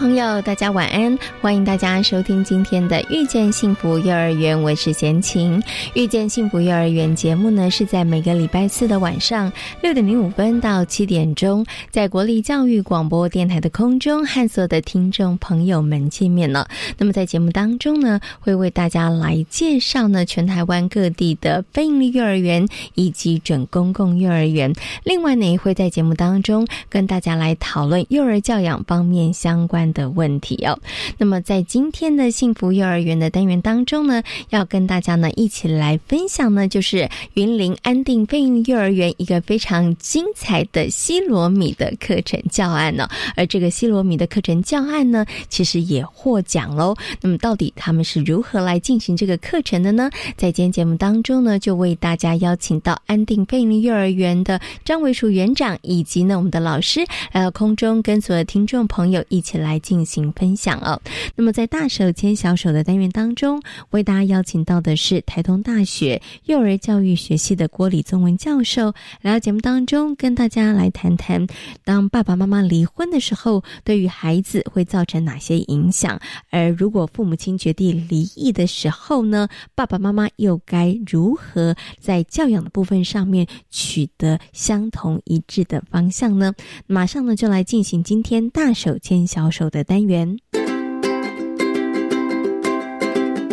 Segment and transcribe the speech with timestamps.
[0.00, 1.18] 朋友，大家晚安！
[1.42, 5.60] 欢迎大家收听今天的《遇见幸福幼儿园》，我是贤琴。
[5.92, 16.66] 《遇见幸福幼儿园》节目呢，是在每个礼拜四的晚上六点零五分到七点钟，在国立教育广播电台的空中和所有的听众朋友们见面了。
[16.96, 24.72] 那么在节目当中呢，会为大家来介绍呢全台湾各地的非营利幼儿园以及准公共幼儿园。
[25.04, 29.89] 另外呢，也会在节目当中跟大家来讨论幼儿教养方面相关。
[29.92, 30.78] 的问题哦，
[31.18, 43.08] 那么在今天的幸福幼儿园的单元当中呢，要跟大家呢一起来分享呢，就是云林安定飞鹰幼儿园一个非常精彩的西罗米的课程教案呢。
[43.34, 46.94] 而这个西罗米的课程教案呢，其实也获奖喽。
[47.20, 50.10] 那么到底他们是如何来进行这个课程的呢？
[50.36, 57.00] 在今天节目当中呢，就为大家邀请到安定飞鹰幼儿园的张维淑园长以及呢我们的老师
[57.32, 59.79] 来到空中，跟所有听众朋友一起来。
[59.80, 61.00] 进行分享哦。
[61.34, 71.46] 那么在大手牵小手的单元当中，为大家邀请到的是台东大学幼儿教育学系的郭李宗文教授，来到节目当中跟大家来谈谈，
[71.84, 76.20] 当爸爸妈妈离婚的时候，对于孩子会造成哪些影响？
[76.50, 86.52] 而如果父母亲决定离异的时候呢，爸爸妈妈又该如何在教养的部分上面取得相同一致的方向呢？
[86.86, 89.69] 马上呢就来进行今天大手牵小手。
[89.70, 90.36] 的单元，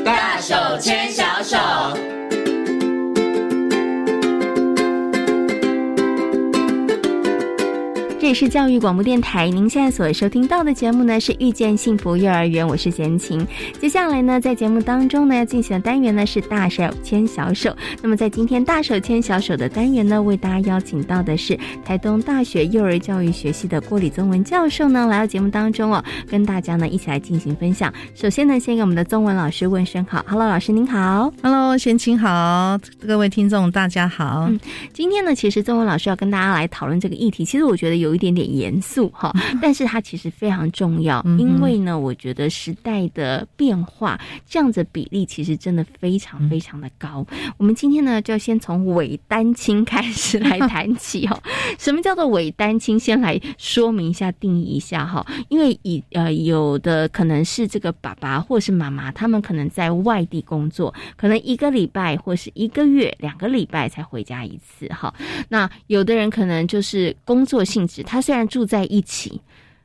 [0.03, 2.16] 大手牵小手。
[8.27, 13.47] 这里是教育广播电台，您现在所收听到的节目呢是遇见幸福幼儿园，我是贤琴。
[13.79, 17.73] 接下来呢，在节目当中呢要进行的单元呢是大手牵小手。
[18.01, 27.93] 那么在今天大手牵小手的单元呢，为大家邀请到的是台东大学幼儿教育学系的郭李宗文教授呢来到节目当中哦，跟大家呢一起来进行分享。
[28.13, 32.77] 首先呢，先给我们的宗文老师问声好，Hello，老师您好，Hello，贤琴好，
[33.07, 34.47] 各位听众大家好。
[34.49, 34.59] 嗯，
[34.91, 38.16] 今天呢，其实宗文老师要跟大家来讨论这个议题，其实我觉得有。
[38.17, 44.19] 一点点严肃哈，但是它其实非常重要，因为呢，我觉得时代的变化，
[44.49, 47.23] 这样子比例其实真的非常非常的高。
[47.57, 51.39] 我们今天呢，就要先从伪单亲开始来谈起哈。
[51.77, 52.99] 什么叫做伪单亲？
[52.99, 55.23] 先来说明一下，定义一下哈。
[55.49, 65.13] 因为以呃，有的可能是这个爸爸或是妈妈，他们可能在外地工作，可能一个礼拜或是一个月、两个礼拜才回家一次哈。
[65.49, 68.01] 那有的人可能就是工作性质。
[68.07, 69.41] 他虽然住在一起，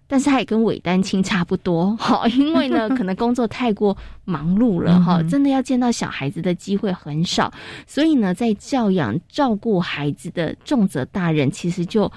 [0.06, 7.52] 但是他也跟伪单亲差不多， 哈，因为呢， 可能工作太过忙碌了，哈，真的要见到小孩子的机会很少，
[7.86, 12.10] 所以呢，在教养照顾孩子的重责大人，其实就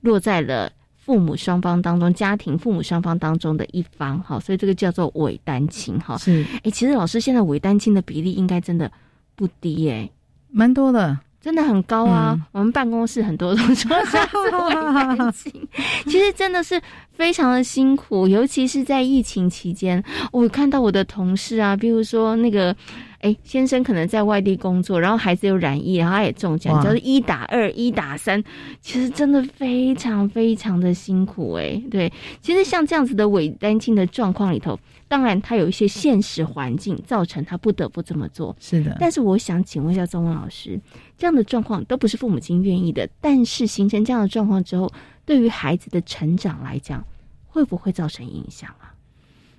[0.00, 8.90] 落在了父母双方当中，家庭父母双方当中的一方，哈，所以这个叫做伪单亲，哈，是，哎，其实老师现在伪单亲的比例应该真的
[9.36, 10.10] 不低，哎，
[10.50, 11.18] 蛮多的。
[11.42, 12.38] 真的很高啊！
[12.52, 15.52] 我们办公室很多都说是伪单亲，
[16.06, 16.80] 其实真的是
[17.12, 22.74] 非常的辛苦，尤其是在疫情期间，我看到我的同事啊，比如说那个。
[23.22, 28.42] 哎，先生可能在外地工作，然后孩子又染疫，然后他也中奖，就是一打二、一打三，
[28.80, 31.80] 其实真的非常非常的辛苦哎。
[31.88, 34.76] 对，其实像这样子的伪单亲的状况里头，
[35.06, 38.56] 当然他有一些现实环境造成他不得不这么做。
[38.58, 40.76] 是的，但是我想请问一下钟文老师，
[41.22, 44.92] 这样的状况都不是父母亲愿意的，但是形成这样的状况之后，
[45.24, 47.06] 对于孩子的成长来讲，
[47.46, 48.92] 会不会造成影响啊？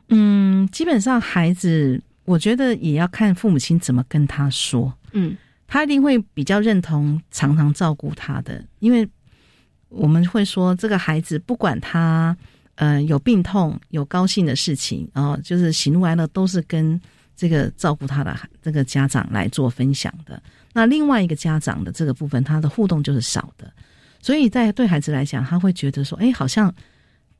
[0.09, 2.03] 嗯，基本上孩子。
[2.25, 5.35] 我觉得也要看父母亲怎么跟他说，嗯，
[5.67, 9.05] 他一定会比较认同常常照顾他的，因为
[9.89, 12.33] 我们会说这个孩子不管他
[12.75, 16.97] 呃有病痛有高兴的事情，然后就是喜怒哀乐都是跟
[17.35, 20.41] 这个照顾他的这个家长来做分享的。
[20.73, 23.71] 那另外一个家长的这个部分，他的互动就是少的，
[24.21, 26.73] 所以在对孩子来讲，他会觉得说，哎，好像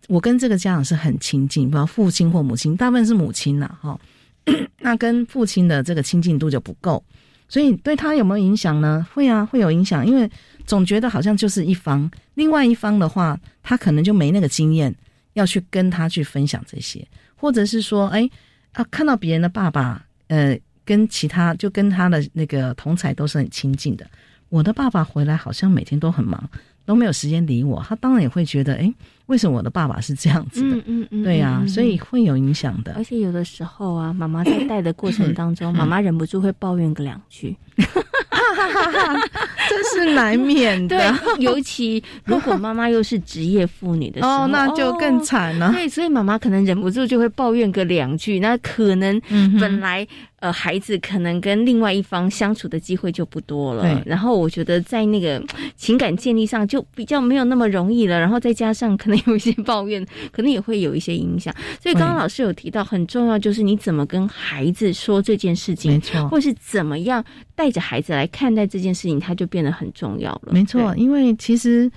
[0.07, 3.99] 我跟这个家长是很亲近，不知道父亲或母亲，大部分是母亲呐，哈。
[4.79, 7.01] 那跟父亲的这个亲近度就不够，
[7.47, 9.07] 所以对他有没有影响呢？
[9.13, 10.29] 会啊，会有影响，因为
[10.65, 14.93] 总觉得好像就是一方，另外一方的话，他可能就没那个经验
[15.31, 17.07] 要去跟他去分享这些，
[17.37, 18.29] 或者是说，哎
[18.73, 24.05] 啊，看到别人的爸爸，呃，跟其他就跟他的那个同才都是很亲近的，
[24.49, 26.49] 我的爸爸回来好像每天都很忙。
[26.85, 28.93] 都没有时间理我，他当然也会觉得，哎，
[29.27, 30.75] 为什么我的爸爸是这样子的？
[30.75, 32.93] 嗯嗯嗯，对呀，所以会有影响的。
[32.95, 37.55] 而且有的时候啊，妈妈在带的过程当中， 妈妈忍不住会抱怨个两句。
[37.75, 39.29] 哈哈哈！
[39.67, 45.71] 这是难免的，尤其如果妈妈又是职业妇女的时候，那就更惨了。
[45.73, 48.39] 对，所以妈妈可能忍不住就会抱怨个两句。
[48.39, 49.19] 那可能
[49.59, 50.05] 本来
[50.39, 54.01] 呃孩子可能跟另外一方相处的机会就不多了。
[54.05, 55.41] 然后我觉得在那个
[55.75, 58.19] 情感建立上就比较没有那么容易了。
[58.19, 61.53] 然后再加上可能有一些抱怨，可能也会有一些影响。
[61.83, 67.21] 所以刚刚老师有提到很重要，就是你怎么跟孩子说这件事情，没错，或是怎么样
[67.55, 68.53] 带着孩子来看。
[68.53, 70.53] 待这件事情，它就变得很重要了。
[70.53, 71.91] 没错，因为其实，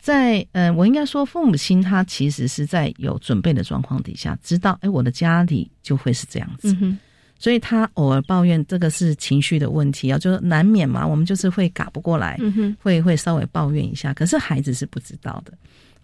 [0.00, 6.76] 在呃，我应该说，父母亲他其实是在有准备的状况底下，知道，哎，我的家里就会是这样子，
[7.38, 14.12] 所以他偶尔抱怨，这个是情绪的问题啊，就是难免嘛，我们就是会嘎不过来，嗯会会稍微抱怨一下。
[14.12, 15.52] 可是孩子是不知道的，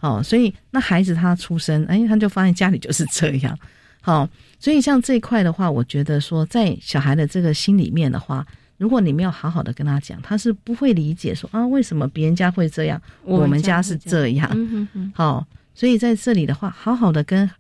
[0.01, 3.59] 哦，所以那孩子他出生，哎，他就发现家里就是这样，
[4.01, 4.29] 好，
[4.59, 8.47] 所以像这一块的话，我觉得说，在小孩的这个心里面的话。
[8.79, 14.49] 如果你没有好好的跟他讲，他是不会理解说啊，为什么别人家会这样，我们家是这样。
[15.13, 17.51] 好，所以在这里的话，好好的跟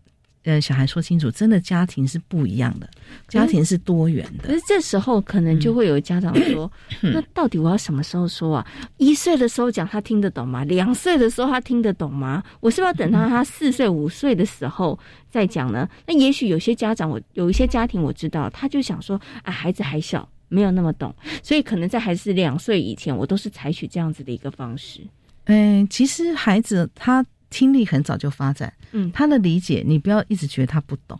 [0.49, 2.89] 呃小孩说清楚，真的家庭是不一样的，
[3.29, 4.49] 家庭是多元的。
[4.49, 8.67] 可是这时候可能就会有家长说， 那到底我要什么时候说啊？
[8.97, 10.65] 一岁的时候讲他听得懂吗？
[10.65, 12.43] 两岁的时候他听得懂吗？
[12.61, 14.99] 我是不是要等到他四岁五岁的时候
[15.31, 15.89] 再讲呢？
[16.07, 20.29] 那也许有些家长，我有一些家庭我知道，他就想说，啊，孩子还小。
[20.51, 25.03] 没有那么懂，所以可能在孩子两岁以前，我都是采取这样子的一个方式。
[25.45, 31.19] 嗯，其实孩子他听力很早就发展，嗯，他的理解你不要一直觉得他不懂，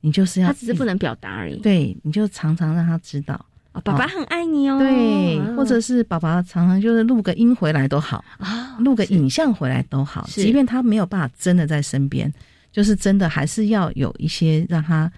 [0.00, 1.58] 你就是要他只是不能表达而已。
[1.60, 3.44] 对，你就常常让他知道，
[3.82, 4.78] 爸爸很爱你哦。
[4.78, 12.32] 对，或者是爸爸常常就是录个音回来都好啊，录个影像回来都好，即便他没有办法真的在身边，
[12.72, 15.10] 就是真的还是要有一些让他，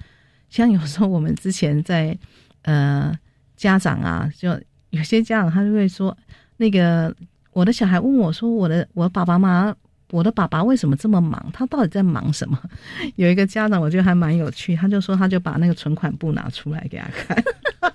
[0.49, 2.17] 像有时候我们之前在
[2.63, 3.17] 呃。
[3.59, 4.51] 家长啊，就
[4.91, 6.15] 有些家长他就会说，
[6.59, 7.17] 那个
[7.55, 9.75] 我的小孩问我说，我的我爸爸妈，
[10.11, 11.51] 我的爸爸为什么这么忙？
[11.53, 12.59] 他到底在忙什么？
[13.17, 17.45] 有一个家长我觉得还蛮有趣，他就说他就把那个存款簿拿出来给他看，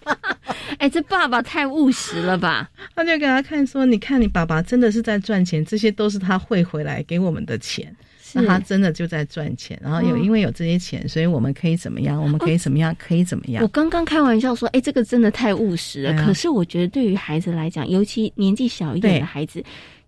[0.78, 2.70] 哎，这爸爸太务实了吧？
[2.96, 7.96] 他就给他看说，你看你爸爸真的是在赚钱，这些都是他汇回来给我们的钱。
[8.34, 12.22] 那他真的就在赚钱，然后有因为有这些钱，所以我们可以怎么样？
[12.24, 12.96] 我们可以怎么样？
[12.98, 13.62] 可以怎么样？
[13.62, 16.14] 我刚刚开玩笑说，哎，这个真的太务实了。
[16.26, 19.62] 可是我觉得对于孩子来讲，尤其年纪小一点的孩子，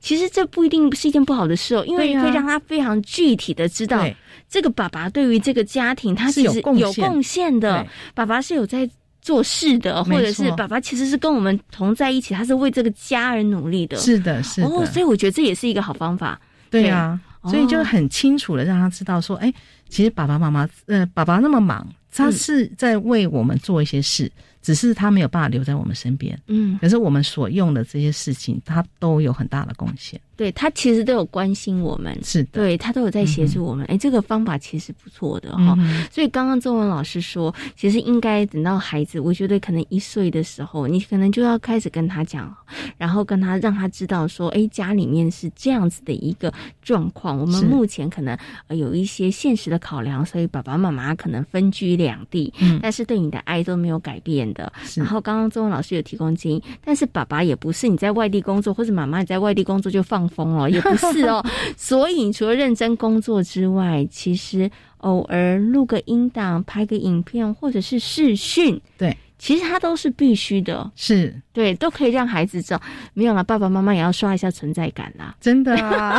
[0.03, 4.05] 其实这不一定是一件不好的事哦，因为可以让他非常具体的知道，
[4.49, 8.87] 这个爸爸对于这个家庭他是有有贡献的，爸爸是有在
[9.21, 13.95] 做事的，或者是爸爸其实是跟我们同在一起，他是为这个家而努力的。
[13.95, 14.67] 是的，是的。
[14.67, 16.39] 哦，所以我觉得这也是一个好方法。
[16.69, 17.19] 对啊。
[17.45, 19.53] 所以就很清楚的让他知道说，哎，
[19.89, 24.31] 其实爸爸妈妈，呃，爸爸那么忙，他是在为我们做一些事，
[24.63, 26.35] 只是他没有办法留在我们身边。
[26.47, 30.19] 嗯，可是我们所用的这些事情，他都有很大的贡献。
[30.35, 33.85] 对他其实都有关心我们，是的对他都有在协助我们。
[33.85, 35.77] 哎，这个方法其实不错的哈。
[36.11, 42.51] 所以刚刚周文老师说，其实应该等到孩子，我觉得可能一岁的时候，你可能就要开始跟他讲，
[42.97, 47.37] 然后跟他让他知道说，哎，家里面是这样子的一个状况。
[47.37, 48.35] 我们目前可能
[48.69, 54.73] 有一些现实的考量，所以爸爸妈妈可能分居两地，嗯，但是对你的爱都没有改变的。
[54.95, 60.23] 然后刚刚周文老师有提供建议，但是爸爸也不是你在外地工作，或者妈妈你在外地工作就放。
[60.33, 61.43] 疯了也不是哦，
[61.77, 71.35] 所以除了认真工作之外，其实偶尔录个音档、拍个影片或者是视讯，对，其实它都是必须的，是。
[71.51, 72.81] 对，都可以让孩子知道。
[73.13, 76.17] 没有了，爸爸妈妈也要刷一下存在感啦，真的啊，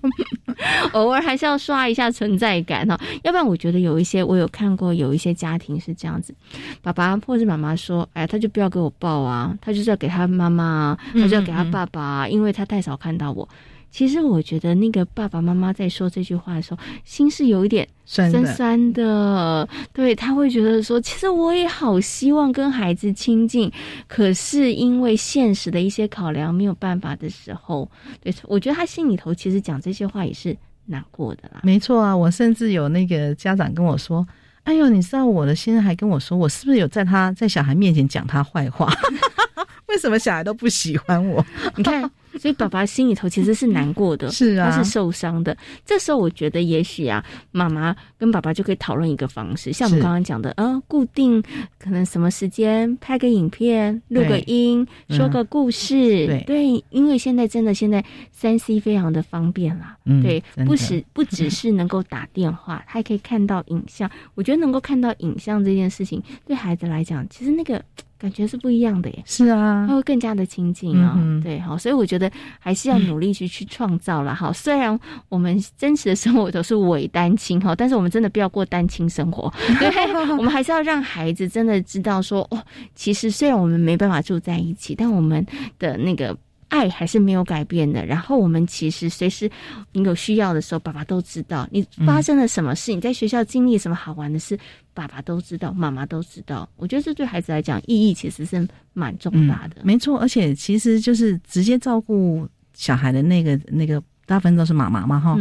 [0.92, 6.34] 偶尔还是要刷一下存在感哈，要不然我觉得有一些我有看过有一些家庭是这样子，
[6.82, 13.48] 爸爸或者妈妈说，哎，他就不要给我抱啊，他就是要给他妈妈，他就要给他爸爸，因为他太少看到我。
[13.96, 19.66] 其实我觉得那个爸爸妈妈在说这句话的时候，心是有一点酸酸的。
[19.90, 23.72] 对他会觉得说，其实我也好希望跟孩子亲近，
[24.06, 31.60] 可是因为现实的一些考量没有办法的时候，对我觉得他心里头其实讲这些话也是难过的啦。
[31.62, 34.26] 没错啊，我甚至有那个家长跟我说。
[34.64, 38.92] 哎呦，你知道我的先生还跟我说，我是不是有在他在小孩面前讲他坏话？
[39.88, 41.42] 为什么小孩都不喜欢我？
[41.76, 42.10] 你看。
[42.38, 45.56] 所以爸爸心里头其实是难过的， 是啊，他是受伤的。
[45.84, 51.42] 这时候我觉得，也许啊，妈妈跟爸爸就可以讨论一个方式，像我们刚刚讲的，呃，固定
[51.78, 64.10] 可能什么时间拍个影片、录个音、说个故事，对，因为现在真的现在三 C 非常的方便啦，对，不是 不只是能够打电话，他还可以看到影像。
[64.34, 67.82] 我觉得能够看到影像这件事情，对孩子来讲，其实那个。
[68.18, 74.52] 感觉是不一样的耶，是啊，他会更加的亲近啊，对，好，所以我觉得还是要努力去去创造了哈。
[74.52, 82.62] 虽然我们真实的生活都是伪单亲哈，但是我们真的不要过单亲生活， 对，我们还是要让孩子真的知道说，哦，
[82.94, 85.44] 其实虽然我们没办法住在一起，但我们
[85.78, 86.36] 的那个。
[86.68, 88.04] 爱还是没有改变的。
[88.04, 89.50] 然后我们其实随时
[89.92, 94.58] 你有需要的时候，爸爸都知道你发生了什么事，你在学校经历什么好玩的事，
[94.92, 96.68] 爸爸都知道，妈妈都知道。
[96.76, 99.76] 我觉得这对孩子来讲意义其实是蛮重大的。
[99.84, 105.38] 没错，而且其实就是直接照顾小孩的那个那个大部分都是妈妈嘛哈。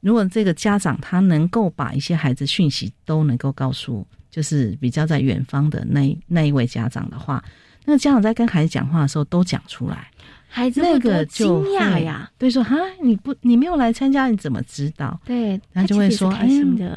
[0.00, 7.44] 如果这个家长他能够把一些孩子讯息都能够告诉，就是比较在远方的那那一位家长的话，
[7.84, 10.10] 那个家长在跟孩子讲话的时候都讲出来。
[10.52, 11.46] 孩子那个惊
[11.78, 15.18] 讶呀，对说哈，你不你没有来参加，你怎么知道？
[15.24, 16.48] 对，他就会说，哎，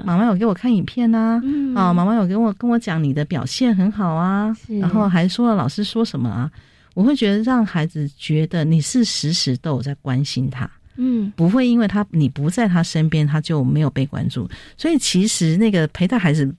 [0.04, 1.40] 妈妈有给我看影片呐，
[1.76, 6.50] 啊，妈妈有给我跟我讲你的表现很好啊，然后还说了老师说什么啊，
[6.96, 10.68] 我会觉得让孩子觉得你是时时都有在关心他，
[10.98, 16.52] 嗯，不会因为他你不在他身边，他就没有被关注，所以其实那个陪在孩子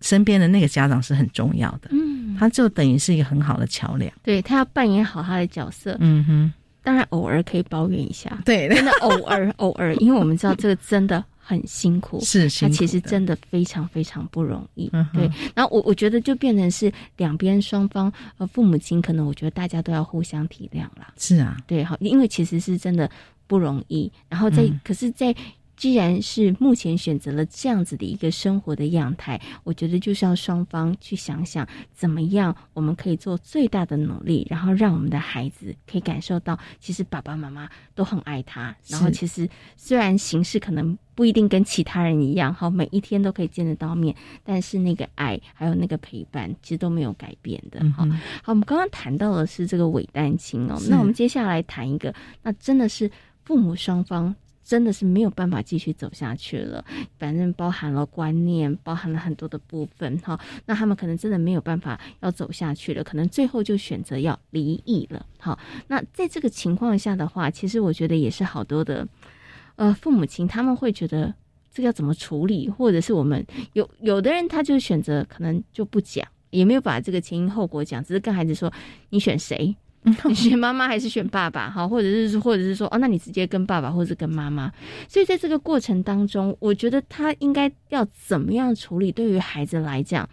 [0.00, 2.20] 身边的那个家长是很重要的，嗯。
[2.38, 5.94] 他就等于是一个很好的桥梁，对他要扮演好他的角色。
[6.00, 6.52] 嗯哼，
[6.82, 14.90] 当然偶尔可以抱怨一下，对，真的偶尔 偶尔，因为我们知道这个真的很辛苦， 是，他其实真的非常非常不容易。
[15.12, 21.12] 对，然后我我觉得就变成是两边双方呃父母亲，可能我觉得大家都要互相体谅啦。
[21.18, 23.10] 是啊，对，好，因为其实是真的
[23.46, 24.10] 不容易。
[24.30, 25.34] 然后在可是，在
[25.80, 38.76] 既然是目前选择了这样子的一个生活的样态，我觉得就是要双方去想想怎么样，我们可以做最大的努力，然后让我们的孩子可以感受到，其实爸爸妈妈都很爱他。
[38.88, 47.80] 然后其实虽然形式可能不一定跟其他人一样，好每一天都可以见得到面，但是那个爱还有那个陪伴，其实都没有改变的。
[47.96, 48.04] 好，
[48.42, 53.10] 好，我们刚刚谈到的是这个伪单亲哦，那我们接下来谈一个，那真的是
[53.44, 54.36] 父母双方。
[54.70, 56.84] 真的是没有办法继续走下去了，
[57.18, 60.38] 反正包含了观念，包含了很多的部分哈。
[60.64, 65.26] 那他们可能真的没有办法要走下去了，可能最后就选择要离异了。
[65.40, 65.58] 好，
[65.88, 69.04] 那在这个情况下的话，其实我觉得也是好多的，
[69.74, 71.34] 呃，父母亲他们会觉得
[71.74, 78.72] 这个要怎么处理，或者是我们有有的人他就选择可能就不讲，也没有把这个前因后果讲，只是跟孩子说
[79.08, 79.74] 你选谁。
[80.02, 81.68] 你选妈妈还是选爸爸？
[81.68, 84.72] 哈，或者是或者是说，哦，那你直接跟爸爸，或者是跟妈妈。
[85.06, 89.12] 所以在这个过程当中，我觉得他应该要怎么样处理？
[89.12, 90.26] 对于孩子来讲，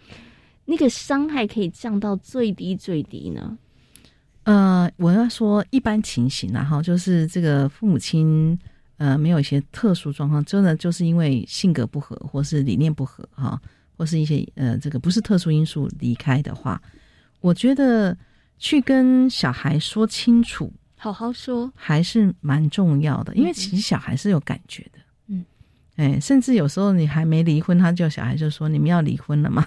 [0.64, 3.58] 那个伤害可以降到最低最低呢？
[4.44, 8.58] 呃，我要说一般情形，然后就是这个父母亲
[8.96, 13.60] 呃没有一些特殊状况，真的就是因为性格不合，或是理念不合，哈，
[13.98, 16.80] 或是一些呃这个不是特殊因素离开的话，
[17.42, 18.16] 我觉得。
[18.58, 23.34] 去跟小孩说清楚，好好说，还是蛮重要的。
[23.34, 24.98] 因为其实小孩是有感觉的，
[25.28, 25.44] 嗯，
[25.96, 29.64] 哎，甚至有时候你还没离婚，他就小孩就说：“你们要离婚了吗？”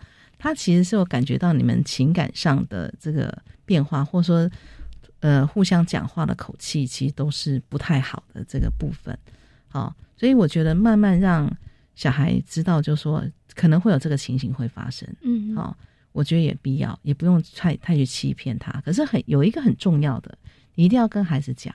[0.38, 4.50] 他其实是有感觉到你们情感上的这个变化，或者说，
[5.20, 9.16] 呃，互相讲话的口气，其实都是不太好的这个部分。
[9.68, 11.48] 好，所以我觉得慢慢让
[11.94, 13.24] 小孩知道，就说
[13.54, 15.76] 可能会有这个情形会发生，嗯，好。
[16.12, 18.70] 我觉得也必要，也不用太太去欺骗他。
[18.82, 20.36] 可是很有一个很重要的，
[20.74, 21.74] 你一定要跟孩子讲，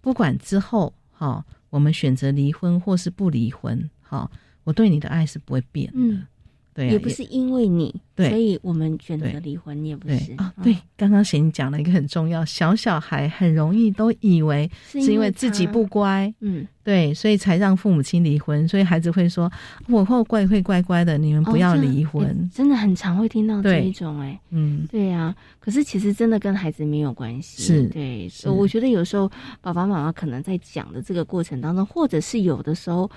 [0.00, 4.30] 不管之后哈，我们选择离婚或是不离婚，哈，
[4.64, 6.26] 我对你的爱是不会变的。
[6.74, 10.50] 对，也不是因为你，所以我们选择离婚，也不是啊。
[10.62, 18.66] 对，刚刚贤讲了一个很重要，小小孩很容易都以为是因为自己不乖，嗯，对，所以才让父母亲离婚。
[18.66, 19.52] 所以孩子会说
[19.88, 25.34] ：“我会乖，会乖乖的，你们不要离婚。”真的很常会听到这一种，哎，嗯，对呀。
[25.60, 28.30] 可是其实真的跟孩子没有关系，是对。
[28.50, 33.10] 我觉得有时候爸爸妈妈可能在讲的这个过程当中，或者是有的时候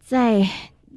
[0.00, 0.44] 在。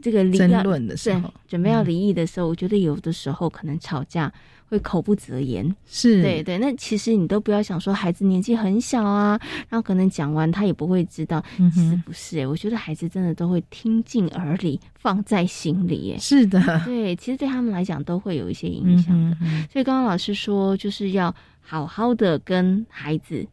[0.04, 4.30] 这个离争论的时候，准备要离异的时候，我觉得有的时候可能吵架
[4.68, 5.74] 会口不择言。
[5.86, 11.42] 是对对，那其实你都不要想说孩子年纪很小啊，然后可能讲完他也不会知道，
[11.74, 12.46] 其实不是。
[12.46, 16.18] 我觉得孩子真的都会听进耳里，放在心里。
[16.20, 19.38] 是的，对，其实对他们来讲都会有一些影响的。
[19.72, 23.48] 所以刚刚老师说，就是要好好的跟孩子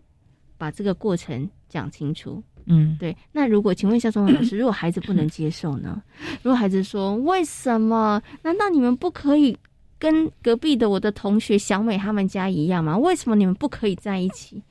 [0.58, 2.42] 把这个过程讲清楚。
[2.66, 3.16] 嗯，对。
[3.32, 6.02] 那如果请问一下钟老师，如果孩子不能接受呢？
[6.42, 8.20] 如果孩子说为什么？
[8.42, 9.56] 难道你们不可以
[9.98, 12.96] 跟隔壁的我的同学小美他们家一样吗？
[12.96, 14.62] 为什么你们不可以在一起？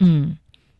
[0.00, 0.36] 嗯，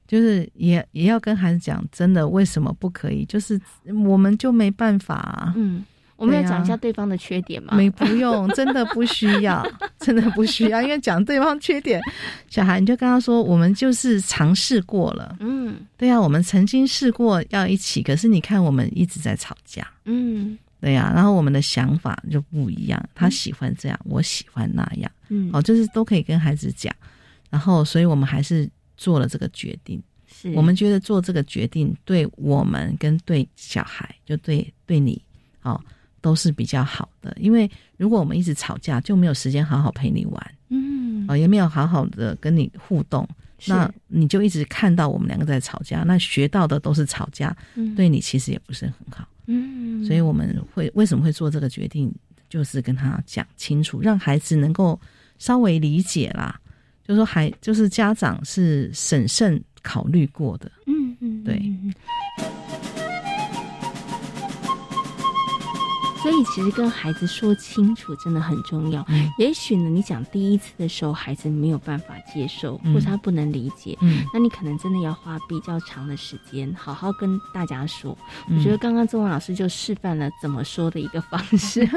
[0.07, 3.25] 就是也也要跟孩子讲，真的为什么不可以？
[3.25, 3.61] 就是
[4.07, 5.53] 我们就没办法。
[5.57, 5.85] 嗯。
[6.19, 7.75] 我们要讲一下对方的缺点吗？
[7.77, 9.65] 没，不用，真的不需要，
[10.01, 10.83] 真的不需要。
[10.83, 12.01] 因为讲对方缺点，
[12.51, 15.37] 小孩你就跟他说，我们就是尝试过了。
[15.39, 19.87] 嗯，对呀，我们曾经试过要一起，可是你看我们一直在吵架。
[20.07, 25.09] 嗯，对呀，然后我们的想法就不一样，他喜欢这样，我喜欢那样。
[25.29, 26.93] 嗯，哦，就是都可以跟孩子讲，
[27.49, 30.03] 然后，所以我们还是做了这个决定。
[30.27, 35.23] 是我们觉得做这个决定对我们跟对小孩，就对对你，
[35.63, 35.81] 哦。
[36.21, 43.29] 都是比较好的，因为如果我们一直吵架，就没有时间好好陪你玩，嗯，哦，也没有好好的跟你互动，
[43.67, 47.57] 那你就一直看到我们两个在吵架，那学到的都是吵架，
[47.97, 52.13] 对你其实也不是很好，嗯，所以我们会为什么会做这个决定，
[52.49, 55.01] 就是跟他讲清楚，让孩子能够
[55.39, 56.61] 稍微理解啦，
[57.07, 61.63] 就说孩就是家长是审慎考虑过的，嗯嗯，对。
[66.23, 69.07] 所以，其实跟孩子说清楚真的很重要。
[69.39, 73.97] 也许呢，你讲第一次的时候，孩子没有办法接受，或者他不能理解，
[74.33, 78.17] 那你可能真的要花比较长的时间，好好跟大家说。
[78.51, 81.89] 我觉得刚刚中文老师就示范了怎么说的一个方式。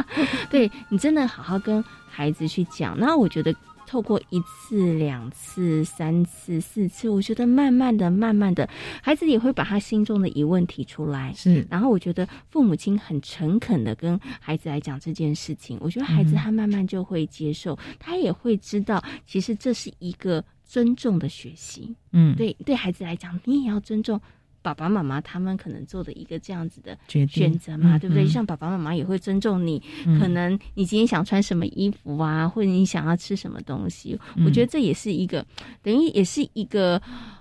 [0.50, 3.54] 对你真的好好跟孩子去讲，那我觉得。
[3.90, 8.68] 透过一次、两次、三次、四次，我觉得慢慢的、慢慢的，
[9.02, 11.32] 孩子也会把他心中的疑问提出来。
[11.34, 21.92] 是，然后我觉得父母亲很诚恳的跟孩子来讲这件事情，我觉得孩子他慢慢就会接受，他也会知道，其实这是一个尊重的学习。
[22.12, 24.20] 嗯，对，对孩子来讲，你也要尊重。
[24.62, 28.26] 爸爸妈妈他们可能做的一个这样子的选择嘛，对不对？
[28.26, 29.82] 像爸爸妈妈也会尊重你，
[30.18, 35.44] 可能你今天想穿什么衣服啊，或者你想要吃什么东西，我觉得这也是一个
[35.82, 37.00] 等于也是一个。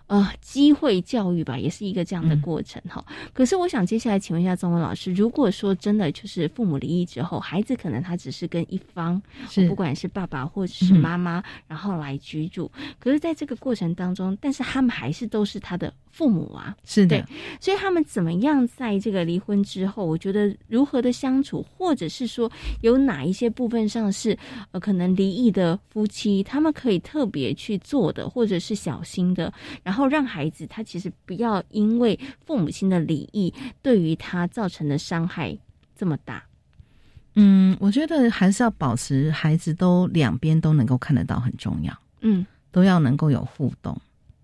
[0.10, 3.06] 呃，机会教育吧，也是一个这样的过程哈。
[3.32, 9.22] 可是，我想接下来请问一下中文老师，如果说真的就是父母离异之后，孩子可能他只是跟一方，
[9.68, 12.72] 不管是爸爸或者是妈妈，然后来居住。
[12.98, 17.24] 可是，在这个过程当中，但是他们还是都是他的父母啊，是的。
[17.62, 24.36] 所以，他们怎么样在这个离婚之后，我觉得如何的相处，或者是说有哪一些部分上是
[24.72, 29.99] 呃可能离异的夫妻，他们可以特别去做的，或者是小心的，然后。
[30.00, 35.56] 后让孩子他其实不要因为父母亲的离异对于他造成的伤害
[35.96, 36.44] 这么大。
[37.36, 41.94] 嗯，我觉得还是要保持孩子都两边都能够看得到很重要。
[42.22, 43.96] 嗯，都要能够有互动。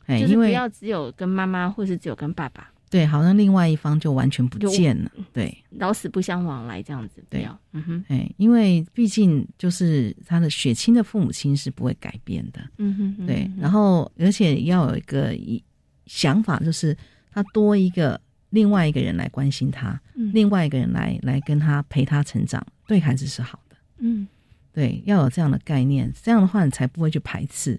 [0.05, 2.69] 哎，因为不要只有跟妈妈，或是只有跟爸爸。
[2.89, 15.61] 对，好像另外一方就完全不见了，对，老死不相往来这样子，对，嗯哼，哎，因为毕竟就是他的血亲的父母亲是不会改变的，嗯哼，对，然后而且要有一个一
[16.05, 16.95] 想法，就是
[17.31, 18.19] 他多一个
[18.51, 19.99] 另外一个人来关心他，
[20.31, 24.27] 另外一个人来来跟他陪他成长，对孩子是好的，嗯，
[24.71, 27.77] 对，要有这样的概念，这样的话你才不会去排斥，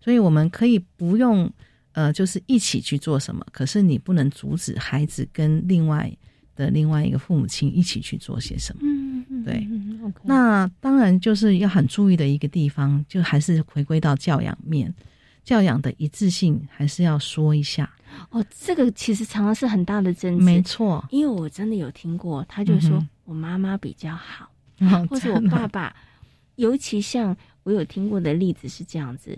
[0.00, 1.52] 所以我们可以不用。
[1.94, 6.12] 呃，就是一起去做什么，可是你不能阻止孩子跟另外
[6.54, 8.82] 的另外一个父母亲一起去做些什么。
[8.84, 9.66] 嗯嗯，对。
[10.22, 14.92] 那当然就是要很注意的一个地方，就还是回归到教养面，
[15.44, 17.88] 教养的一致性还是要说一下。
[18.30, 20.44] 哦，这个其实常常是很大的争执。
[20.44, 24.50] 没错，因为我真的有听过，他就说我妈妈比较好，
[25.08, 25.94] 或者我爸爸，
[26.56, 27.36] 尤其像。
[27.64, 29.36] 我有听过的例子是这样子，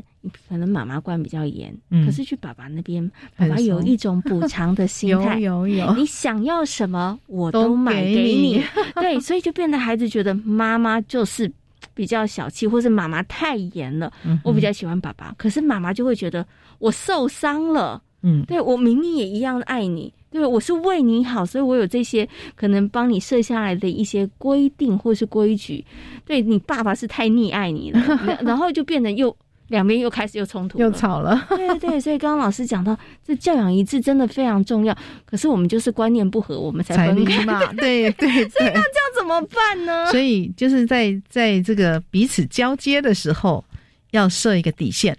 [0.49, 8.63] 可能妈妈管比较严，可是去爸爸那边，爸爸有一种补 偿的心态，有有有，你想要什么我都买给你，
[8.97, 11.51] 对，所以就变得孩子觉得妈妈就是
[11.95, 14.13] 比较小气，或是妈妈太严了，
[14.43, 16.47] 我比较喜欢爸爸，可是妈妈就会觉得
[16.79, 20.13] 我受伤了，嗯，对我明明也一样爱你。
[20.31, 25.85] 对，我是为你好，所以我有这些可能帮你设下来的一些规定或是规矩。
[26.27, 28.01] 对你爸爸是太溺爱你了，
[28.43, 29.35] 然后就变得又
[29.69, 31.47] 两边又开始又冲突，又吵了。
[31.49, 34.97] 对对，所以刚刚老师讲到，这教养一致真的非常重要。
[35.25, 37.65] 可是我们就是观念不合，我们才分开嘛。
[37.75, 38.83] 对 对对，那这样
[39.17, 40.11] 怎么办呢？
[40.11, 43.65] 所以就是在在这个彼此交接的时候，
[44.11, 45.17] 要设一个底线。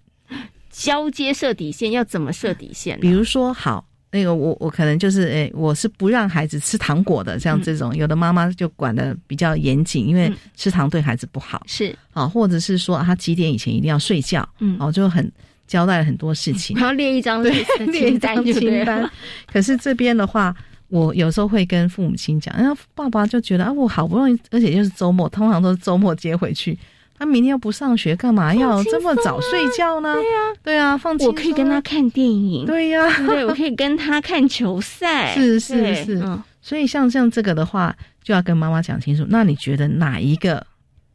[0.69, 2.99] 交接设底线要怎么设底线？
[2.99, 3.86] 比如说，好。
[4.11, 11.61] 那个我我可能就是诶，我是不让孩子吃糖果的，像这种有的妈妈就管的比较严谨，因为吃糖对孩子不好。
[11.67, 15.29] 是啊，或者是说他几点以前一定要睡觉，嗯，哦，就很
[15.67, 17.51] 交代了很多事情，然后列一张对
[17.91, 19.09] 列一张清单。
[19.51, 20.55] 可是这边的话，
[20.87, 26.77] 我有时候会跟父母亲讲，然后爸爸就觉得啊，我好不容易，而且就是周末，通常都是周末接回去。
[27.19, 30.13] 他明天要不上学，干嘛要这么早睡觉呢？
[30.13, 36.39] 对呀，对啊，放我可以跟他看电影，对呀，对，我可以跟他看球赛，是是是。
[36.61, 39.25] 所以像像这个的话，就要跟妈妈讲清楚。
[39.29, 40.65] 那你觉得哪一个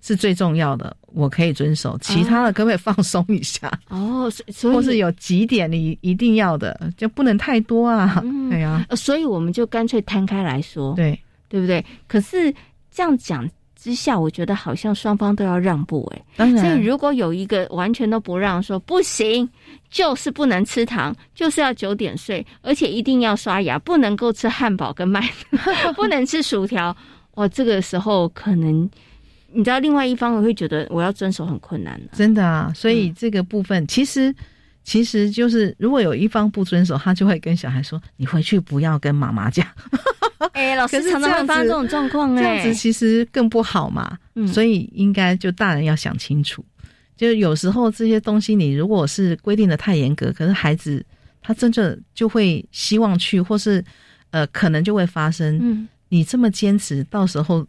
[0.01, 0.97] 是最重要的？
[1.13, 3.71] 我可以遵守，其他的可不可以放松一下？
[3.89, 8.21] 哦， 所以或是有几点你一定要的，就不能太多啊？
[8.51, 11.17] 对呀，所以我们就干脆摊开来说，对
[11.49, 11.85] 对不对？
[12.09, 12.53] 可是
[12.91, 13.49] 这样讲。
[13.83, 19.49] 之下，我觉得好像双方都要让步哎，当然，所以如果有一个完全都不让，说不行，
[19.91, 25.29] 就是不能吃糖，就是要九点睡，而且一定要刷牙，不能够吃汉堡跟麦，
[25.97, 26.97] 不能吃薯条，
[27.35, 28.89] 哇，这个时候可能
[29.53, 34.33] 你知道，另外一方我会觉得我要遵守很困难的，真的啊，所以这个部分其实
[34.85, 39.67] 其实就是如果有一方不遵守，他就会跟小孩说：“你回去不要跟妈妈讲。
[40.53, 44.19] ”哎，老师常常会发生这种状况，哎，这样子其实更不好嘛。
[44.35, 46.65] 嗯，所以应该就大人要想清楚，
[47.17, 51.05] 就有时候这些东西你如果是规定的太严格，可是孩子
[51.41, 53.85] 他真正就会希望去，或是
[54.31, 55.59] 呃，可能就会发生。
[55.63, 57.67] 嗯，你这么坚持，到时候。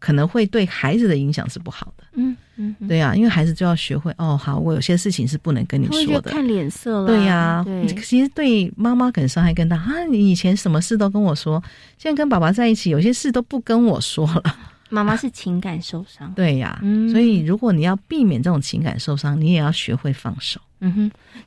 [0.00, 7.64] 可能会对孩子的影响是不好的，嗯嗯，对呀，因为孩子就要学会哦，好，我有些事情是不能跟你说的，看脸色了，对呀，
[8.04, 10.04] 其实对妈妈可能伤害更大啊！
[10.10, 11.62] 你以前什么事都跟我说，
[11.96, 14.56] 现在跟爸爸在一起，有些事都不跟我说了。
[14.90, 20.60] 妈妈是情感受伤， 对呀，所以如果你要避免这种情感受伤，你也要学会放手。
[20.80, 20.92] 嗯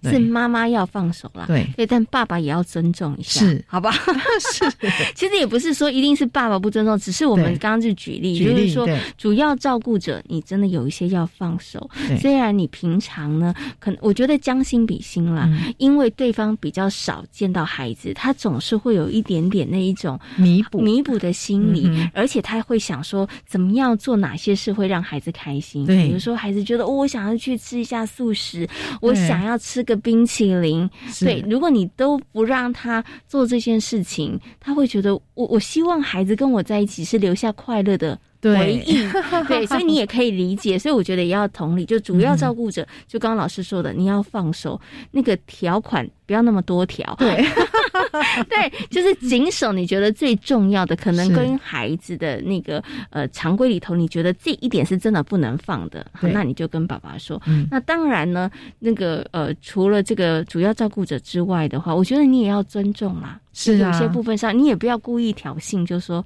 [0.01, 3.91] 哼，是妈妈要放手啦，对，对，但爸爸也要尊重一下，是，好吧？
[4.53, 4.69] 是，
[5.15, 11.89] 其实也不是说一定是爸爸不尊重，只是我们刚刚就举例，就是说主要照顾者，你真的有一些要放手。
[12.19, 20.81] 虽然你平常呢，可能我觉得将心比心啦，因为对方比较少见到孩子，他总是会有一点点那一种弥补。
[20.81, 25.85] 弥补的心理，而且他会想说，怎么样做哪些事会让孩子开心？
[25.85, 28.67] 对，比如说孩子觉得，哦，我想要去吃一下素食，
[28.99, 29.13] 我。
[29.27, 39.07] 想要吃个冰淇淋，对，如果你都不让他做这件事情，他会觉得我我希望孩子跟我在一起是留下快乐的回忆，
[39.47, 44.79] 对，所以你也可以理解，所以我觉得也要同理，就主要照顾者，就刚刚老师说的，你要放手
[45.11, 46.09] 那个条款。
[46.27, 47.45] 不要那么多条，对，
[48.47, 49.73] 对，就是谨守。
[49.73, 57.41] 你觉得最重要的，可能跟孩子的那个呃常规里头，你觉得这一点是真的不能放的，那你就跟爸爸说。
[57.69, 58.49] 那当然呢，
[58.79, 63.37] 那个呃，除了这个主要照顾者之外的话，我觉得你也要尊重啦。
[63.51, 66.25] 是有些部分上，你也不要故意挑衅，就说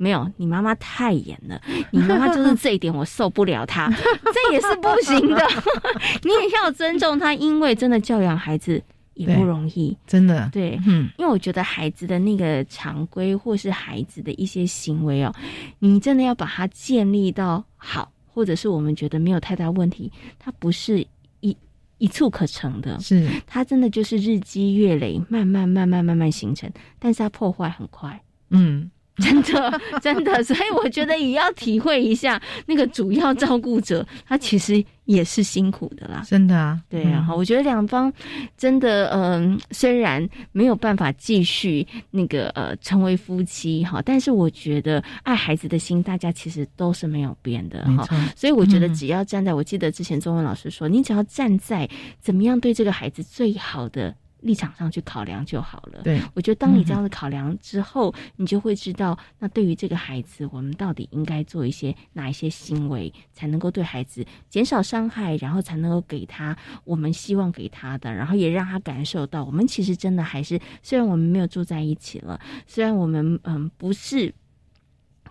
[0.00, 1.60] 没有，你妈妈太严了，
[1.90, 5.46] 你妈妈就是这一点我受不了，她 这也是不行的。
[6.24, 8.82] 你也要尊重她，因为真的教养孩子。
[9.14, 10.48] 也不容易，真的。
[10.50, 15.34] 对，嗯，因为我觉得孩子的那个常规，或是孩子的一些行为哦，
[15.78, 21.06] 你真的要把它建立到好，或者是我们觉得没有太大问题，它不是
[21.40, 21.54] 一
[21.98, 28.90] 一蹴可成的，是它真的就是日积月累，慢慢慢慢慢慢形成，但是它破坏很快，嗯。
[29.20, 36.22] 真的， 真的，所以我觉得也要体会一下那个主要照顾者，他其实也是辛苦的啦。
[36.26, 38.12] 真的啊，对啊，我觉得两方
[38.56, 48.06] 真的，嗯，虽然没有办法继续那个呃成为夫妻哈，但是我觉得爱孩子的心，大家其实都是没有变的哈。
[48.34, 51.88] 所以我觉得只要站在我记得之前中文老师说，你只要站在
[52.20, 54.14] 怎么样对这个孩子最好的。
[54.42, 56.02] 立场上去考量就好了。
[56.02, 74.34] 对，我觉得当你这样子考量之后，你就会知道，那对于这个孩子，我们到底应该做一些哪一些行为，才能够对孩子减少伤害，然后才能够给他我们希望给他的，然后也让他感受到，我们其实真的还是，虽然我们没有住在一起了，虽然我们嗯不是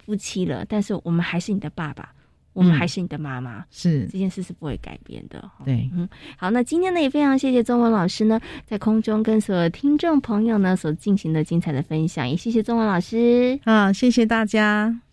[0.06, 2.14] 夫妻了，但是我们还是你的爸爸。
[2.54, 5.50] 我们还是你的妈妈，是这件事是不会改变的。
[5.64, 6.08] 对，嗯，
[6.38, 13.60] 好，那今天呢也非常谢谢中文老师呢，在空中跟所有听众朋友呢所进行的精彩的分享，也谢谢中文老师。
[13.64, 15.09] 啊，谢谢大家。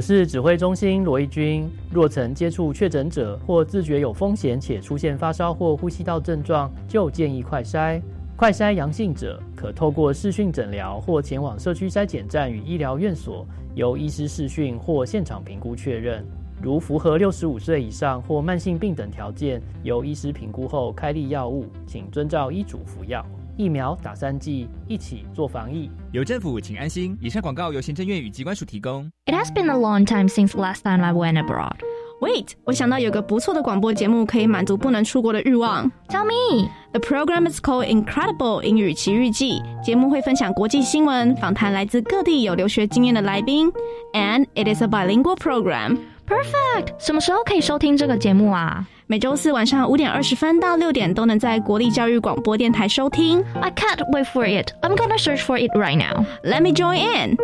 [0.00, 1.70] 我是指挥中心罗义军。
[1.92, 8.00] 若曾接触确诊者或自觉有风险且出现发烧或呼吸道症状，就建议快筛。
[8.34, 16.24] 快筛阳性者可透过视讯诊疗或前往社区筛检站与医疗院所，由医师视讯或现场评估确认。
[16.62, 23.22] 如符合六十五岁以上或慢性病等条件，由医师评估后开立药物，请遵照医嘱服药。
[23.60, 25.90] 疫苗打三剂，一起做防疫。
[26.12, 27.14] 有政府，请安心。
[27.20, 29.10] 以上广告由行政院与机关署提供。
[29.26, 31.76] It has been a long time since last time I went abroad.
[32.20, 35.90] Wait，我想到有个不错的广播节目可以满足不能出国的欲望。
[36.08, 36.68] Tell me.
[36.92, 39.62] The program is called Incredible 英语奇遇记。
[39.82, 43.70] 节目会分享国际新闻，访谈来自各地有留学经验的来宾。
[44.12, 45.98] And it is a bilingual program.
[46.30, 46.94] Perfect.
[47.00, 48.86] 什么时候可以收听这个节目啊？
[49.08, 53.42] 每周四晚上五点二十分到六点都能在国立教育广播电台收听。
[53.60, 54.70] I can't wait for it.
[54.80, 56.24] I'm gonna search for it right now.
[56.44, 57.36] Let me join in.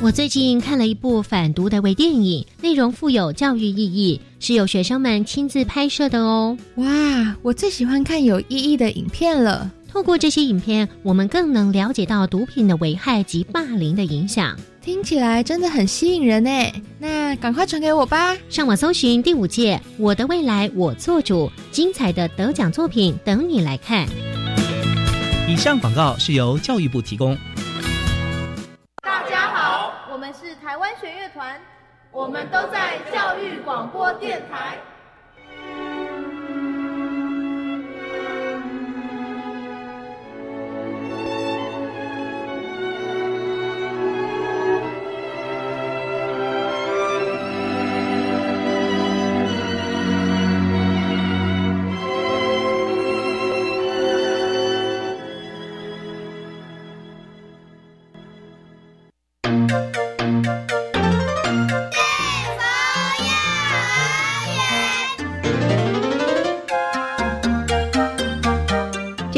[0.00, 6.56] 我最近看了一部反毒的微电影，内容富有教育意义，是由学生们亲自拍摄的哦。
[6.76, 6.86] 哇，
[7.42, 9.68] 我最喜欢看有意义的影片了。
[9.90, 14.56] 透过这些影片，我们更能了解到毒品的危害及霸凌的影响。
[14.86, 18.36] 听起来真的很吸引人呢，那赶快传给我吧！
[18.48, 24.06] 上网搜寻第五届《我的未来我做主》，精彩的得奖作品等你来看。
[25.48, 27.36] 以上广告是由教育部提供。
[29.02, 31.60] 大家好，我们是台湾弦乐团，
[32.12, 34.78] 我们都在教育广播电台。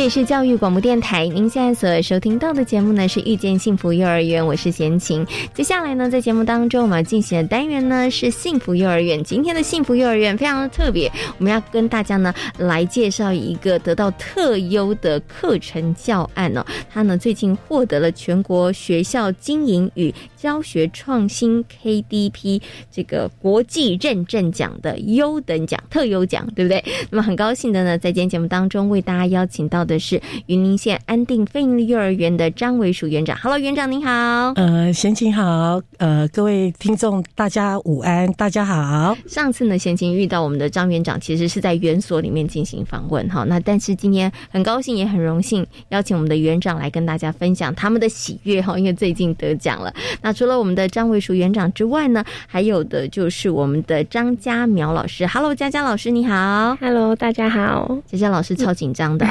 [0.08, 5.26] 是教育广播电台，您现在所收听到的节目呢是遇见幸福幼儿园，我是贤琴。
[5.52, 9.22] 接下来呢，在节目当中我们要进行的单元呢是幸福幼儿园。
[9.22, 16.64] 今天的幸福幼儿园非常的特别，我们要跟大家呢来介绍一个得到特优的课程教案哦。
[16.90, 26.82] 他呢最近获得了全国学校经营与教学创新 KDP 这个国际认证奖的优等奖、特优奖，对不对？
[27.10, 29.97] 那么很高兴的呢，在今天节目当中为大家邀请到的。
[29.98, 33.36] 是云林县安定非营利幼儿园的张维淑园长。
[33.38, 34.52] Hello，园长您好。
[34.56, 35.80] 呃，贤琴好。
[35.98, 39.16] 呃，各位听众大家午安，大家好。
[39.26, 43.44] 上次呢，贤琴遇到我们的张园长，其实是在园所里面进行访问哈。
[43.44, 49.92] 那但是今天很高兴，也很荣幸邀请我们的园长来跟大家分享他们的喜悦哈，因为最近得奖了。
[50.22, 55.26] 那除了我们的张维淑园长之外呢，还有的就是我们的张家苗老师。
[55.26, 56.76] Hello，佳佳老师你好。
[56.80, 57.98] Hello，大家好。
[58.06, 59.26] 佳佳老师超紧张的。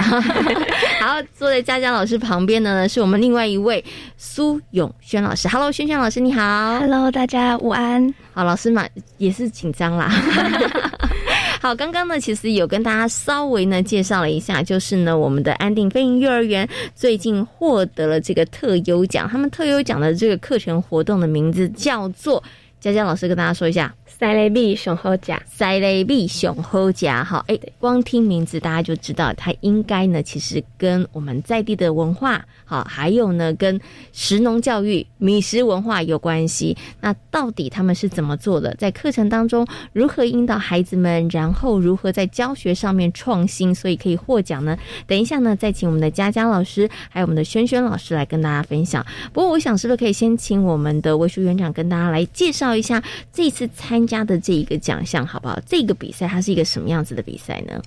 [0.99, 3.83] 好，坐在佳佳老师旁边的呢，是我们另外一位
[4.17, 5.47] 苏永轩老师。
[5.47, 6.79] Hello，轩轩老师，你好。
[6.79, 8.13] Hello，大家午安。
[8.33, 8.85] 好，老师嘛
[9.17, 10.09] 也是紧张啦。
[11.61, 22.43] 好，刚刚呢，其实有跟大家稍微呢介绍了一下，就是呢，我们的安定飞行幼儿园最近获得了这个特优奖，他们特优奖的这个课程活动的名字叫做，
[22.79, 23.93] 佳佳老师跟大家说一下。
[24.19, 33.79] 塞雷比熊猴甲，塞雷比熊猴甲，哈，哎，光听名字大家就知道，它应该呢，其实跟我们在地的文化，好，还有呢，跟
[34.11, 36.75] 食农教育、米食文化有关系。
[36.99, 38.75] 那到底他们是怎么做的？
[38.75, 44.77] 在课程当中如何引导孩子们，然后如何在教学上面创新，所以可以获奖呢？
[45.05, 49.05] 等一下呢，再请我们的佳佳老师，还有我们的轩轩老师来跟大家分享。
[49.31, 54.07] 不过，我想是不是可以先请我们的魏书园长跟大家来介绍一下这次参。
[54.07, 55.59] 加的这一个奖项好不好？
[55.65, 57.81] 这个比赛它是一个什么样子的比赛呢？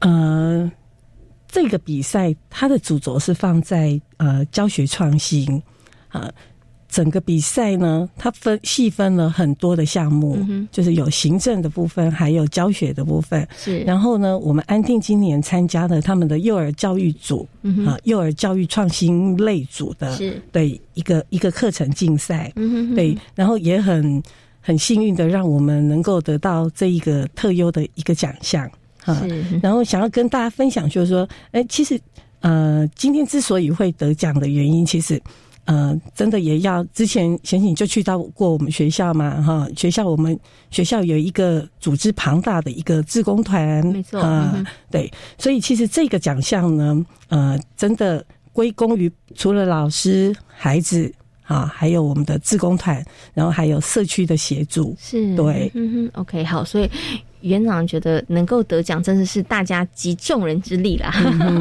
[0.00, 0.68] 呃，
[1.52, 5.62] 这个比赛它的主轴是放在呃教学创新
[6.08, 6.32] 啊。
[6.88, 10.38] 整个比赛呢，它分细分了很多的项目，
[10.70, 13.48] 就是有行政的部分，还有教学的部分。
[13.56, 17.48] 是，然后呢，我们安定今年参加了他们的幼儿教育组
[17.86, 22.52] 啊，幼儿教育创新类组的，是对一个一个课程竞赛。
[22.56, 24.22] 嗯哼对，然后也很。
[24.64, 28.70] 很幸运的，让我们能够得到这一个特优的一个奖项
[29.04, 29.26] 啊。
[29.62, 32.00] 然后想要跟大家分享，就是说，哎，其实
[32.40, 35.20] 呃，今天之所以会得奖的原因，其实
[35.64, 40.38] 呃，真的也要之前贤贤就去到过我们学校嘛，哈，学校我们
[40.70, 51.12] 学校有一个组织庞大的一个志工团，没错啊，对，所以其实这个奖项呢，呃，真的归功于除了老师、孩子。
[51.44, 55.36] 啊，还有我们的志工团，然后还有社区的协助，是。
[55.36, 56.88] 对，嗯哼，OK，好，所以。
[57.42, 61.12] 园长觉得能够得奖，真的是大家集众人之力啦。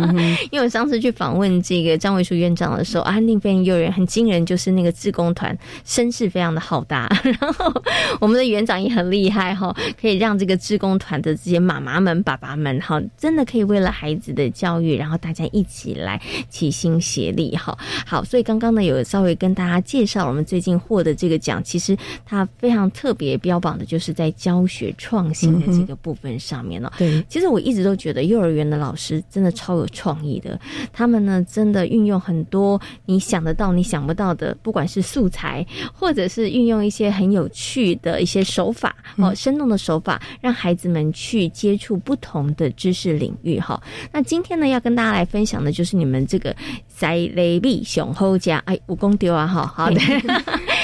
[0.51, 7.09] 因为我上次去访问这个张维树院长的时候，啊，那边幼儿园很惊人，就是那个志工团声势非常的浩大。
[7.39, 7.73] 然后
[8.19, 17.77] 我们的园长也很厉害哈，可以让这个志工团的这些妈妈们、爸爸们哈，真的可以为了孩子的教育，然后大家一起来齐心协力哈。
[18.05, 25.70] 好，所以刚刚呢有稍微跟大家介绍我们最近获得这个奖，其实它非常特别标榜的就是在教学创新的。
[25.77, 30.60] 这个部分上面了，对，其实我一直都觉得幼儿园的老师真的超有创意的，
[30.91, 43.81] 他们呢真的运用很多你想得到、你想不到的，不管是素材，或者是运用一些很有趣的一些手法哦，生动的手法，让孩子们去接触不同的知识领域哈。
[44.12, 46.55] 那今天呢，要跟大家来分享的就是你们这个
[46.88, 49.99] 在雷比熊后家哎，武功丢啊哈，好的。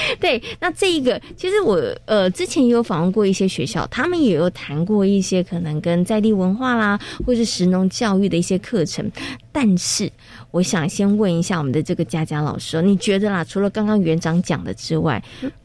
[0.20, 9.10] 对，那这一个其实我呃之前也有访问过一些学校，他们也有谈过一些可能跟在地文化啦，或是实农教育的一些课程。
[9.52, 10.12] 但是
[10.52, 15.24] 我想先问一下我们的这个佳佳老师，你觉得啦，除了刚刚园长讲的之外，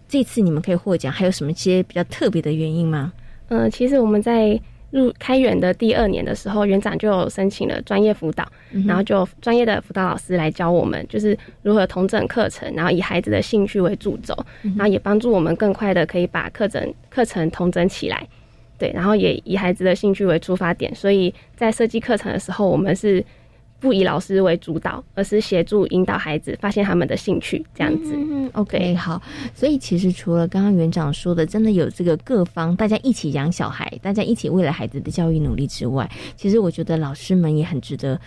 [0.09, 3.13] 这次你们可以获奖，还有什么些比较特别的原因吗？
[3.49, 4.61] 嗯，其实我们在。
[4.93, 8.47] 入开园的第二年的时候，园长就有申请了专业辅导，
[8.87, 14.37] 然后就专业的辅导老师来教我们，就是如何同整课程，然后以孩子的兴趣为主轴，
[14.77, 18.25] 然后也帮助我们更快的可以把课程课程同整起来，
[18.79, 23.25] 对，然后也以孩子的兴趣为出发点，所以在设计课程的时候，我们是。
[23.83, 28.15] 不以老师为主导，而是协助引导孩子发现他们的兴趣，这样子。
[28.17, 29.21] 嗯，OK，好。
[29.53, 38.19] 所以其实除了刚刚园长说的，真的有这个各方大家一起养小孩，大家一起为了孩子的教育努力之外，其实我觉得老师们也很值得。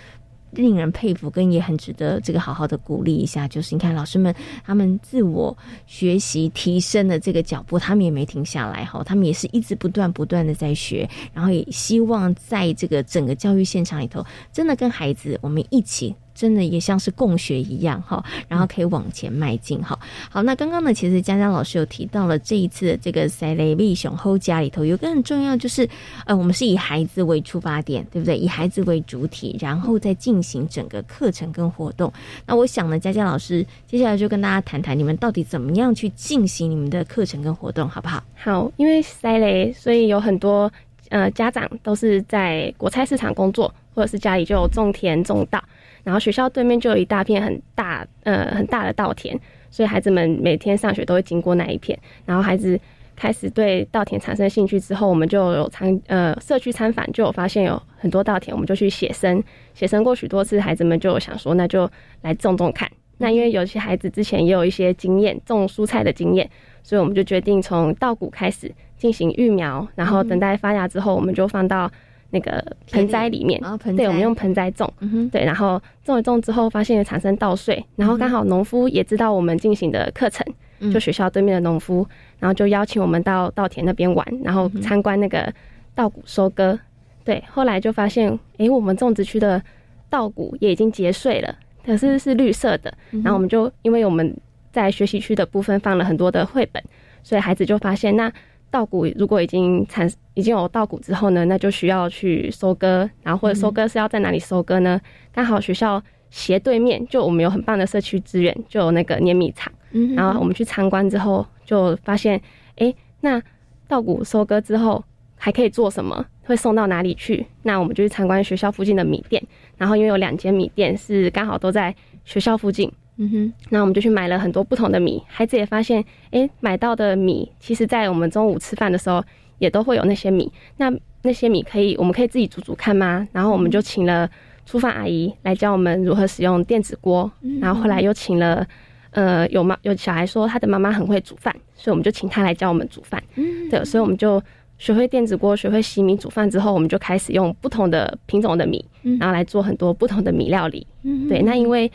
[0.52, 3.48] 令人佩服，跟也很值得这个好好的鼓励一下。
[3.48, 5.56] 就是你看，老师们他们自我
[5.86, 16.16] 学习提升的这个脚步，他们也没停下来哈，他们也是一直不断不断的在学，然后也希望在这个整个教育现场里头，真的跟孩子我们一起。
[16.36, 19.98] 真的也像是共学一样哈，然后可以往前迈进哈。
[20.30, 25.90] 好，那刚刚呢，其实佳佳老师有提到了这一次的这个塞雷利熊后家里头有个很重要，就是
[26.26, 28.38] 呃，我们是以孩子为出发点，对不对？
[28.38, 32.12] 以孩子为主体，然后再进行整个课程跟活动。
[32.46, 38.22] 那我想呢，佳佳老师接下来就跟大家谈谈，你们到底怎么样去进行你们的课程跟活动，好不好？
[38.36, 40.72] 好，因为塞雷，所以有很多
[41.16, 45.64] 呃家长都是在国菜市场工作，或者是家里就有种田种稻。
[46.04, 49.40] 然后学校对面就有一大片很大呃很大的稻田，
[49.72, 51.98] 所以孩子们每天上学都会经过那一片。
[52.26, 52.78] 然后孩子
[53.16, 59.42] 开始对稻田产生兴趣之后，我们就有参呃社区参访，就有发现有很多稻田，我们就去写生，
[59.74, 61.90] 写生过许多次，孩子们就有想说那就
[62.24, 62.92] 来种种看。
[63.18, 66.50] 那因为有些孩子之前也有一些经验种蔬菜的经验，
[66.84, 68.70] 所以我们就决定从稻谷开始
[69.06, 71.92] 进行育苗，然后等待发芽之后，我们就放到。
[72.32, 73.46] 那个盆栽里。
[73.46, 73.62] 面，
[73.96, 74.92] 对，我们用盆栽种，
[75.32, 80.46] 对，然后种一种之后，发现产生稻穗，然后刚好农夫也知道我们进行的课程，
[80.92, 82.06] 就学校对面的农夫，
[82.40, 85.54] 然后就邀请我们到稻田那边玩，然后参观那个
[85.94, 86.78] 稻谷收割，
[87.24, 89.62] 对，后来就发现，哎，我们种植区的
[90.10, 94.36] 稻谷也已经结穗了，可是是绿色的，然后我们就因为我们
[94.74, 96.84] 在学习区的部分放了很多的绘本，
[97.24, 98.30] 所以孩子就发现那。
[98.76, 105.00] 稻谷如果已经产已经有稻谷之后呢，那就需要去收割，然后或者收割是要在哪里收割呢？
[105.32, 109.72] 刚好学校斜对面就我们有很棒的社区资源，就有那个碾米厂，
[110.14, 112.42] 然后我们去参观之后就发现，
[112.76, 113.42] 哎，那
[113.88, 115.02] 稻谷收割之后
[115.38, 116.26] 还可以做什么？
[116.44, 117.46] 会送到哪里去？
[117.64, 119.42] 那我们就去参观学校附近的米店，
[119.78, 122.92] 然后因为有两间米店是刚好都在学校附近。
[123.18, 129.24] 嗯哼，那我们就去买了很多不同的米，孩子也发现，哎，买到的米，其实在我们中午吃饭的时候
[129.58, 130.52] 也都会有那些米。
[130.76, 133.26] 那那些米可以，我们可以自己煮煮看吗？
[133.32, 134.30] 然后我们就请了
[134.66, 137.32] 厨房阿姨来教我们如何使用电子锅。
[137.62, 138.68] 然后后来又请了，
[139.12, 143.24] 呃，有妈有小孩说他的妈妈很会煮饭，所以我们就请他来教我们煮饭。
[143.36, 144.44] 嗯，对，所以我们就
[144.78, 148.84] 学会电子锅，学会洗米煮饭之后，我们就开始用不同的品种的米，
[149.20, 150.86] 然后来做很多不同的米料理。
[151.04, 151.90] 嗯，对，那因为。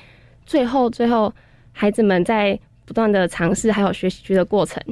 [0.51, 1.33] 最后，最后，
[1.71, 4.83] 孩子们在不断的尝试还有学习区的过程，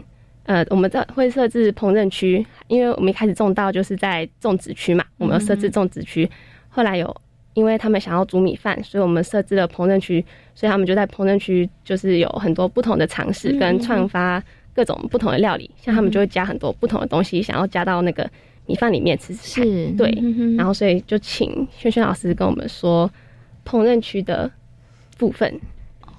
[0.44, 6.30] 呃，我们在会设置烹饪区，因为我们一开始种稻就是在种植区嘛，我们要设置种植区。
[6.68, 7.12] 后来有，
[7.54, 14.40] 因为他们想要煮米饭，所以我们设置了烹饪区，所以他们就在烹饪区就是有很多不同的尝试跟创发
[14.72, 18.30] 各种不同的料理，像他们就会加很多不同的东西，想要加到那个
[18.66, 19.96] 米饭里面吃吃看。
[19.96, 20.16] 对，
[20.56, 23.10] 然后所以就请轩轩老师跟我们说
[23.66, 24.48] 烹饪区的。
[25.18, 25.60] 部分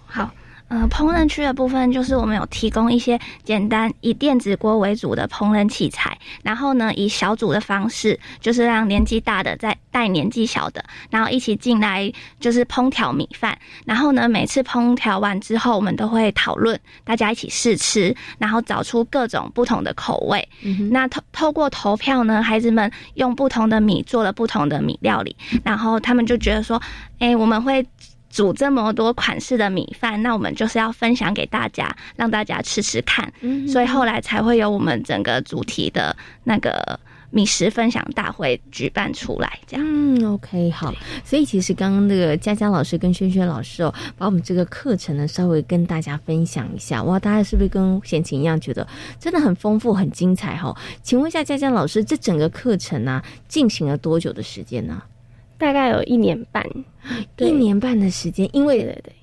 [0.06, 0.30] 好，
[0.68, 20.48] 呃，烹饪区的部分就是我们有提供一些简单以电子锅为主的烹饪器材，然后呢，以小组的方式，就是让年纪大的在带年纪小的，然后一起进来就是烹调米饭，然后呢，每次烹调完之后，我们都会讨论，大家一起试吃，然后找出各种不同的口味。
[20.92, 26.82] 那透透过投票呢，孩子们用不同的米做了不同的米料理，然后他们就觉得说，
[27.20, 27.86] 哎，我们会。
[28.30, 33.32] 煮这么多款式的米饭，那我们就是要分享给大家，让大家吃吃看。
[33.42, 37.00] 嗯所以后来才会有我们整个主题的那个
[37.32, 39.60] 米食分享大会举办出来。
[39.68, 40.94] 这样，嗯，OK，好。
[41.24, 47.04] 所以其实刚刚那个佳佳老师跟萱萱老师哦，把我们这个课程呢稍微跟大家分享一下。
[47.04, 48.88] 哇，大家是不是跟贤琴一样觉得
[49.20, 50.56] 真的很丰富、很精彩？
[50.56, 55.02] 哈，请问一下佳佳老师，这整个课程呢进行了多久的时间呢？
[55.60, 56.66] 大概有一年半，
[57.38, 59.14] 一年半的时间，因为对对，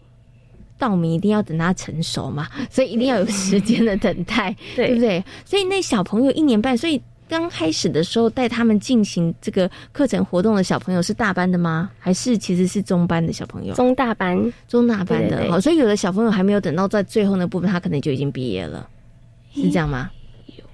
[0.79, 5.25] 稻米一定要等它成熟嘛， 所以一定要有时间的等待，对不对？
[5.47, 11.91] 所以那小朋友一年半，所以刚开始的时候带他们进行这个课程活动的小朋友是大班的吗？
[11.99, 13.75] 还是其实是中班的小朋友？
[13.75, 15.51] 中大班，中大班的。
[15.51, 18.87] 好，所以有的小朋友还没有等到在最后那部分，他可能就已经毕业了，
[19.55, 20.11] 是这样吗？
[20.59, 20.65] 有，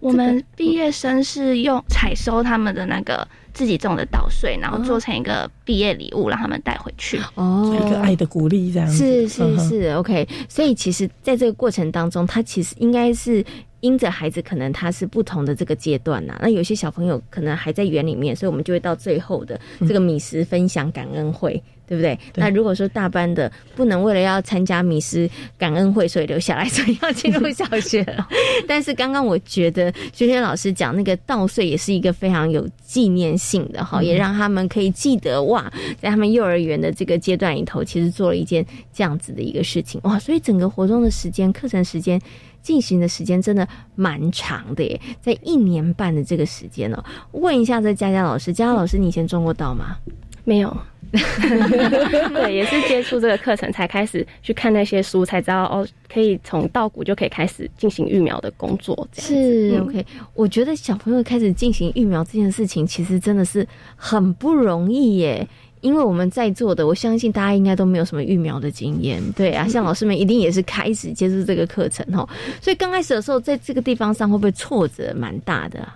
[0.00, 3.26] 我们毕业生是用采收他们的那个。
[3.58, 7.20] 自己种的稻穗，然后做成一个毕业礼物，让他们带回去。
[7.34, 10.28] 哦，一个爱的鼓励，这样是是是，OK。
[10.48, 13.44] 所以其实，在这个过程当中，他其实应该是
[13.80, 16.38] 因着孩子可能他是不同的这个阶段呐。
[16.40, 21.60] 那有些小朋友可能还在园里面，所以我们就会到最后的这个米食分享感恩会。
[21.88, 22.16] 对不对？
[22.36, 28.28] 那如果说大班的不能为了要参加米斯感恩会，所以留下来，所以要进入小学了。
[28.68, 40.18] 但是刚刚我觉得萱萱老师讲那个稻穗也是一个非常有纪念性的哈，也让他们可以记得哇，在他们幼儿园的这个阶段里头，其实做了一件这样子的一个事情哇。
[40.18, 42.20] 所以整个活动的时间、课程时间
[42.60, 47.02] 进行的时间真的蛮长的耶，在一年半的这个时间哦。
[47.32, 49.96] 问一下这佳佳老师，佳佳老师，你以前种过稻吗？
[50.44, 50.76] 没有。
[52.34, 59.08] 对，也是接触这个课程才开始去看那些书，才知道哦，可以从稻谷就可以开始进行育苗的工作。
[59.12, 60.04] 是 OK，
[60.34, 65.48] 我觉得小朋友开始进行育苗这件事情，其实真的是很不容易耶。
[65.80, 69.22] 因为我们在座的，我相信大家应该都没有什么育苗的经验。
[69.32, 72.28] 对啊，像老师们一定也是开始接触这个课程哦，
[72.60, 75.88] 所以刚开始的时候，在这个地方上会不会挫折蛮大的？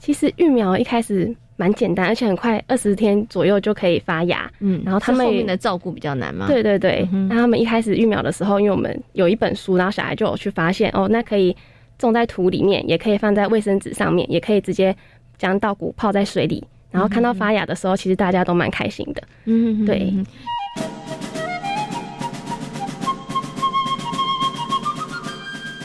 [0.00, 1.34] 其实育苗一开始。
[1.60, 4.50] 蛮简单，而且很快，二十天左右就可以发芽。
[4.60, 6.46] 嗯，然后他们后面的照顾比较难吗？
[6.46, 7.06] 对对对。
[7.28, 11.54] 那他们一开始育苗的时候，因为我们有一本书，然后小孩就有去发现哦，那可以
[11.98, 14.96] 种在土里面，也可以放在卫生纸上面，也可以直接
[15.36, 19.22] 将稻谷泡在水里，然后看到发芽的时候，其实大家都蛮开心的。
[19.44, 20.14] 嗯，对。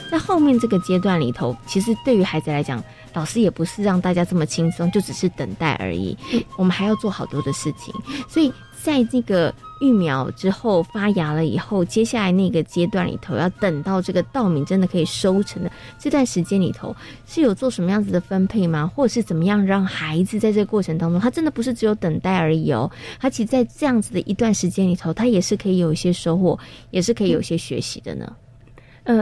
[0.10, 2.82] 在后面这个阶段里头，其实对于孩子来讲。
[3.16, 6.16] 老师也不是让大家这么轻松，就只是等待而已。
[6.58, 7.96] 我们还要做好多的事情，
[8.28, 8.54] 所以
[8.84, 9.52] 在这个
[9.82, 16.96] 育苗之后发芽了以后，接下来那个阶段里头，要等到这个稻米真的可以收成的这段时间里头，
[17.26, 18.92] 是有做什么样子的分配吗？
[18.96, 22.90] 或者是怎么样让孩子在这个过程当中，他真的不是只有等待而已哦，
[23.20, 26.60] 他其实在这样子的一段时间里头，他也是可以有一些收获，
[26.92, 28.26] 也是可以有一些学习的呢。
[28.30, 28.36] 嗯，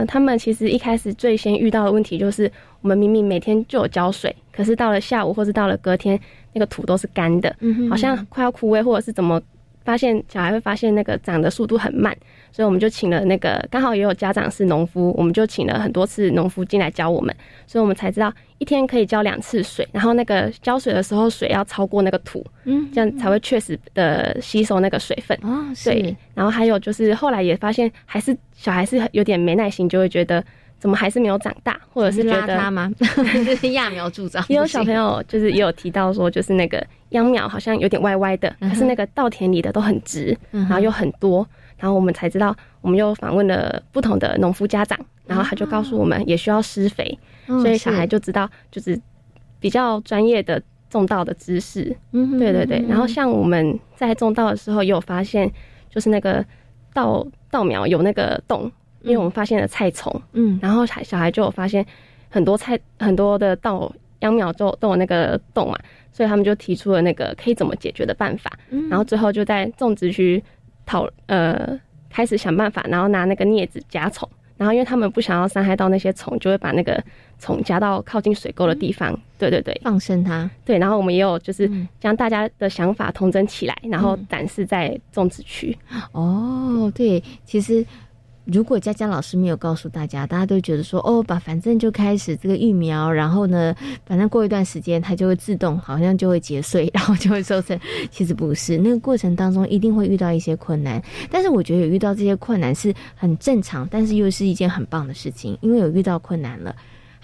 [0.06, 6.18] 他们其实一开始最先遇到的问题就是，我们明明每天就有浇水，可是到了下午或是到了隔天，
[6.52, 7.54] 那个土都是干的，
[7.90, 9.40] 好像快要枯萎，或者是怎么。
[9.84, 12.16] 发现小孩会发现那个长的速度很慢，
[12.54, 17.34] 所以我们就请了那个刚好也有家长是农夫，我们就请了很多次农夫进来教我们，
[17.66, 25.66] 所以我们才知道一天可以浇两次水，然后那个浇水的时候水要超过那个土，嗯，这样才会确实的吸收那个水分啊。
[25.84, 30.44] 对，然后还有就是后来也发现还是小孩是有点没耐心，就会觉得。
[30.76, 32.92] 怎么还是没有长大，或者是觉得吗？
[33.00, 34.44] 是揠苗助长。
[34.50, 41.46] 也有小朋友就是也有提到说，就是那个秧苗好像有点歪歪的，可是那个稻田里的都很直，然后又很多，
[41.84, 48.98] 然后我们才知道，我们又访问了不同的农夫家长，然后他就告诉我们也需要施肥，所以小孩就知道就是
[49.60, 51.94] 比较专业的种稻的知识。
[52.12, 52.82] 嗯，对对对。
[52.88, 55.52] 然后像我们在种稻的时候也有发现，
[55.90, 56.42] 就是那个
[56.94, 58.72] 稻稻苗有那个洞。
[59.02, 61.84] 因为我们发现了菜虫，嗯，然后小孩就有发现
[62.30, 65.78] 很多菜很多的稻秧苗都都有那个洞嘛，
[66.10, 68.50] 所以他们就提出了那个可以怎么解决的办法，
[68.88, 70.42] 然后最后就在种植区
[70.86, 71.78] 讨呃
[72.10, 77.02] 开始想办法，然后拿那个镊子夹虫，然后因为他们不想要伤害到那些虫，就会把那个
[77.38, 79.18] 虫夹到靠近水沟的地方。
[79.38, 80.48] 对对对，放生它。
[80.64, 81.70] 对，然后我们也有就是
[82.00, 85.76] 将大家的想法统整起来，然后展示在种植区。
[86.12, 87.84] 哦，对，其实。
[88.44, 93.74] 如果佳佳老师没有告诉大家，大家都觉得说哦，把反正就开始这个疫苗，然后呢，
[94.04, 97.78] 反正过一段时间它就会自动好像就会结穗， 然后就会收成。
[98.10, 101.02] 其实不是，那个过程当中一定会遇到一些困难。
[101.30, 106.74] 但是我觉得有遇到这些困难是很正常，但是又是一件很棒的事情，因为有遇到困难了。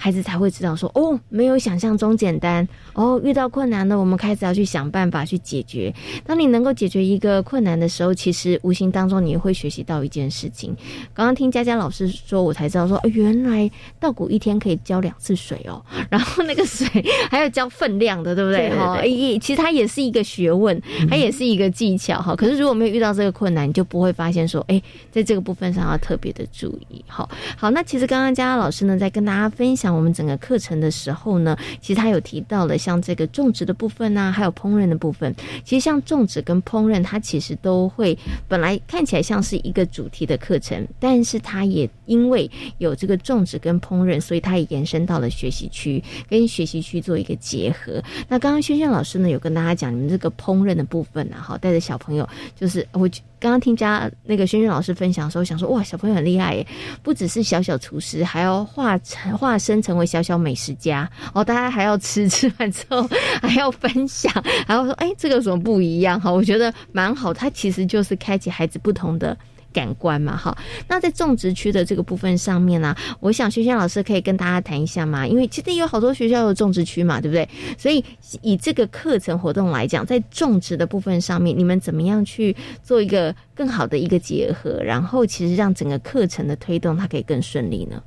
[0.03, 3.21] 孩子才会知道说哦，没有想象中简单哦。
[3.23, 5.95] 遇到困难呢，我们开始要去想办法去解决。
[6.25, 10.75] 当你能够解决一个困难的时候，其实无形当中你会学习到一件事情。
[11.13, 15.85] 刚刚听佳佳老师说，我才知道说，原来稻谷一天可以浇两次水哦。
[16.09, 16.89] 然后那个水
[17.31, 18.75] 还要浇分量的，对不对？
[18.75, 20.81] 哈，也其实它也是一个学问，
[21.11, 22.35] 它也是一个技巧哈。
[22.35, 24.81] 可是如果没有遇到这个困难，你就不会发现说，哎，
[25.11, 27.05] 在这个部分上要特别的注意。
[27.07, 27.29] 好，
[27.59, 29.90] 好，那其实刚刚佳佳老师呢，在跟大家分享。
[29.95, 35.35] 我们整个课程的时候呢，其实他有提到了像这个种植的部分啊，还有烹饪的部分。
[35.65, 38.17] 其实像种植跟烹饪，它其实都会
[38.49, 48.03] 本来看起来像是一个主题的课程，但是它也因为有这个种植跟烹饪，所以它也延伸到了学习区，跟学习区做一个结合。
[48.29, 53.09] 那刚刚轩轩老师呢，有跟大家讲你们这个烹饪的部分啊，哈，带着小朋友，就是我。
[53.41, 56.67] 刚刚听家那个轩轩老师分享的时候，想说哇，小朋友很厉害耶，
[57.03, 61.43] 不只是小小厨师，还要化成化身成为小小美食家哦。
[61.43, 63.09] 大家还要吃，吃完之后
[63.41, 64.31] 还要分享，
[64.67, 66.31] 还要说哎，这个有什么不一样哈？
[66.31, 69.35] 我觉得蛮好，它其实就是开启孩子不同的。
[69.73, 70.57] 感官嘛，哈，
[70.89, 77.49] 那在种植区的这个部分上面呢，我想轩轩老师可以跟大家谈一下嘛，因为其实有好多学校有种植区嘛，对不对？
[77.79, 78.05] 所以
[78.43, 88.03] 以这个课程活动来讲，在种植的部分上面，你们怎么样去做一个更好的一个结合，然后其实让整个课程的推动它可以更顺利呢？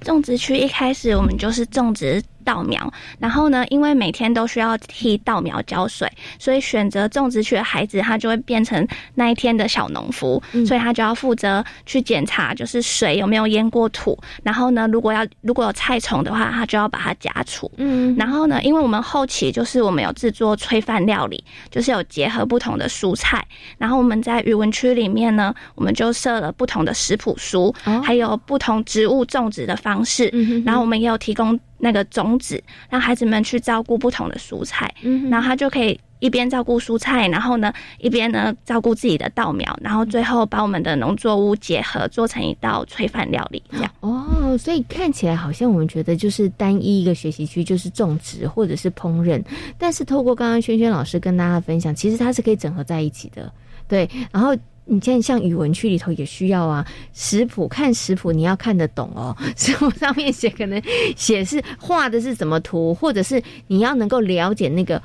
[0.00, 2.22] 种植区一开始我们就是种植。
[2.46, 8.86] 稻苗，然后呢，因为每天都需要替稻苗浇水，所以选择种植区的孩子，他就会变成
[9.16, 14.16] 那一天的小农夫，所以他就要负责去检查，就是水有没有淹过土。
[14.44, 17.68] 然后呢，如果要如果有菜虫的话，他就要把它夹除。
[17.78, 23.44] 嗯，然后呢，因为我们后期就是我们有制作炊饭料理，就是有结合不同的蔬菜。
[23.76, 27.74] 然后我们在语文区里面呢，我们就设了不同的食谱书，
[28.04, 30.32] 还有不同植物种植的方式。
[30.64, 31.58] 然后我们也有提供。
[31.78, 43.62] 那个种子，让孩子们去照顾不同的蔬菜，嗯，然后他就可以一边照顾蔬菜，然后呢，一边呢照顾自己的稻苗，然后最后把我们的农作物结合，做成一道炊饭料理。
[43.70, 49.42] 这样哦，所以看起来好像我们觉得就是单一一个学习区，就是种植或者是烹饪，
[49.76, 53.52] 但是透过刚刚轩轩老师跟大家分享，其实它是可以整合在一起的，
[53.86, 54.56] 对，然后。
[54.88, 60.80] 你现在像语文区里头也需要啊，食谱看食谱你要看得懂哦， 食谱上面写可能
[61.16, 65.02] 写是画的是什么图，或者是你要能够了解那个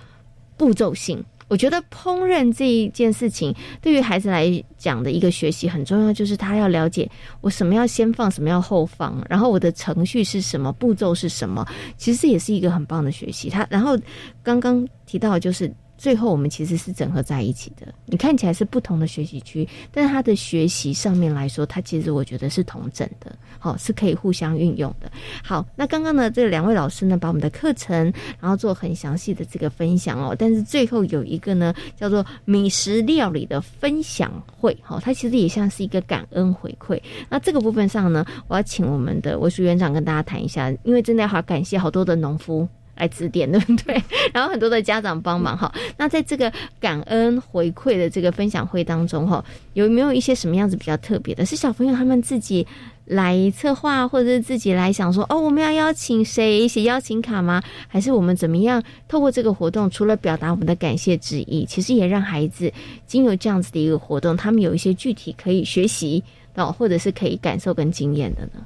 [0.56, 1.24] 步骤性。
[1.48, 7.10] 我觉得烹饪这一件事情对于孩子来讲的一个学习很重要，就是他要了解
[7.42, 11.68] 我什么要先放，什么要后放，然后我的程序是什么，步骤是什么，
[11.98, 13.50] 其实也是一个很棒的学习。
[13.50, 13.98] 他然后
[14.44, 15.74] 刚刚提到就是。
[16.02, 17.93] 最后，我们其实是整合在一起的。
[18.08, 25.12] 你看起来是不同的学习区，但是他的学习上面来说，它其实我觉得是同整的，好是可以互相运用的。
[25.43, 30.36] 好，那刚刚呢，这两位老师呢，把我们的课程，然后做很详细的这个分享哦。
[30.36, 36.99] 但是最后有一个呢，叫做美食料理的分享会，好，它其实也像是一个感恩回馈。
[37.30, 42.68] 那这个部分上呢，我要请我们的魏淑园长跟大家谈一下，因为真的要好感谢好多的农夫。
[42.96, 44.02] 来指点，对不对？
[44.34, 45.72] 然后很多的家长帮忙哈。
[45.98, 51.46] 那在这个感恩回馈的这个分享会当中哈，有没有一些什么样子比较特别的？
[51.46, 52.66] 是小朋友他们自己
[53.06, 57.62] 来策划，或者是自己来想说哦，我们要邀请谁写邀请卡吗？
[57.88, 62.72] 还是我们怎么样透过这个活动，除了表达我们的感谢之意，其实也让孩子
[63.08, 66.24] 经由这样子的一个活动，他们有一些具体可以学习
[66.54, 68.64] 到，或者是可以感受跟经验的呢？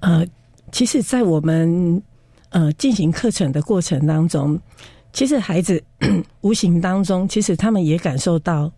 [0.00, 0.26] 呃，
[0.70, 2.02] 其实，在我们。
[2.52, 4.60] 呃，进行课程的过程当中，
[5.12, 5.82] 其实孩子
[6.42, 8.70] 无形当中，其实他们也感受到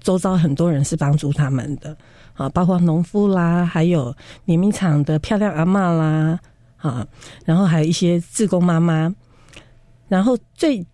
[0.00, 1.96] 周遭很多人是帮助他们的。
[2.34, 4.12] 啊，包括农夫啦，还有
[4.46, 6.40] 碾米厂的漂亮阿妈啦，
[6.78, 7.06] 啊，
[7.44, 9.14] 然后还有一些志工妈妈，
[10.08, 10.84] 然后最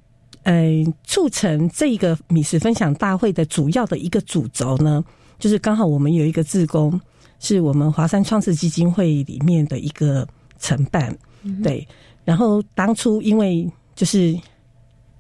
[0.43, 5.03] 呃促成这个米食分享大会的主要的一个主轴呢，
[5.39, 7.01] 就是刚好我们有一个志工，
[7.39, 11.17] 是我们华山创世基金会里面的一个承办，
[11.65, 11.89] 对。
[12.31, 14.39] 然后当初因为就是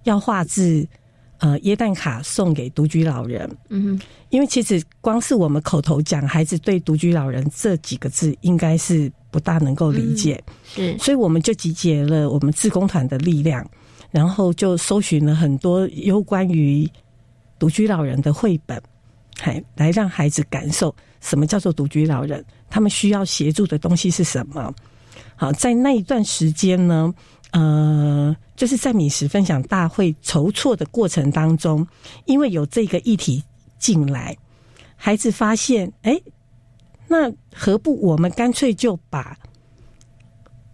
[0.04, 0.86] 要画字，
[1.38, 3.50] 呃耶诞卡送给独居老人。
[3.68, 10.40] 嗯，因为其实光是我们口头讲，孩子对独居老人这几个字应该是不大能够理解。
[10.64, 13.68] 是，所以我们就集结了我们自工团的力量，
[14.12, 16.88] 然后就搜寻了很多有关于
[17.58, 18.80] 独居老人的绘本，
[19.36, 24.72] 还来让孩子感受什么叫做独居老人，他们需要协助的东西是什么。
[25.40, 27.14] 好，在那一段时间呢，
[27.52, 31.86] 呃，就是在米食分享大会筹措的过程当中，
[32.26, 33.42] 因为有这个议题
[33.78, 34.36] 进来，
[34.96, 36.20] 孩子发现，哎，
[37.08, 39.34] 那何不我们干脆就把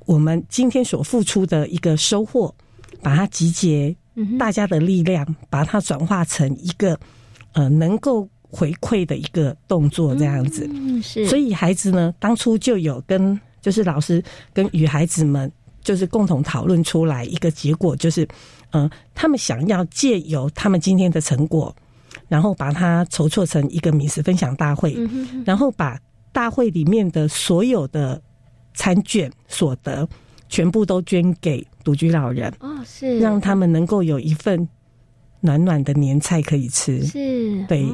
[0.04, 2.52] 我们今天所付出的一个收获，
[3.00, 3.94] 把它集结
[4.36, 6.98] 大家的力量，把它转化成一个
[7.52, 10.68] 呃能够回馈的一个动作，这样子。
[10.68, 11.24] 嗯，是。
[11.28, 13.40] 所以孩子呢，当初就有跟。
[13.66, 15.50] 就是老师跟与孩子们
[15.82, 18.24] 就是共同讨论出来一个结果，就是，
[18.70, 21.74] 嗯，他们想要借由他们今天的成果，
[22.28, 24.96] 然后把它筹措成一个美食分享大会，
[25.44, 25.98] 然后把
[26.30, 28.22] 大会里面的所有的
[28.72, 30.08] 餐券所得
[30.48, 33.18] 全部都捐给独居老人哦，是。
[33.18, 34.68] 让他们能够有一份
[35.40, 37.64] 暖暖的年菜可以吃，是。
[37.64, 37.84] 对。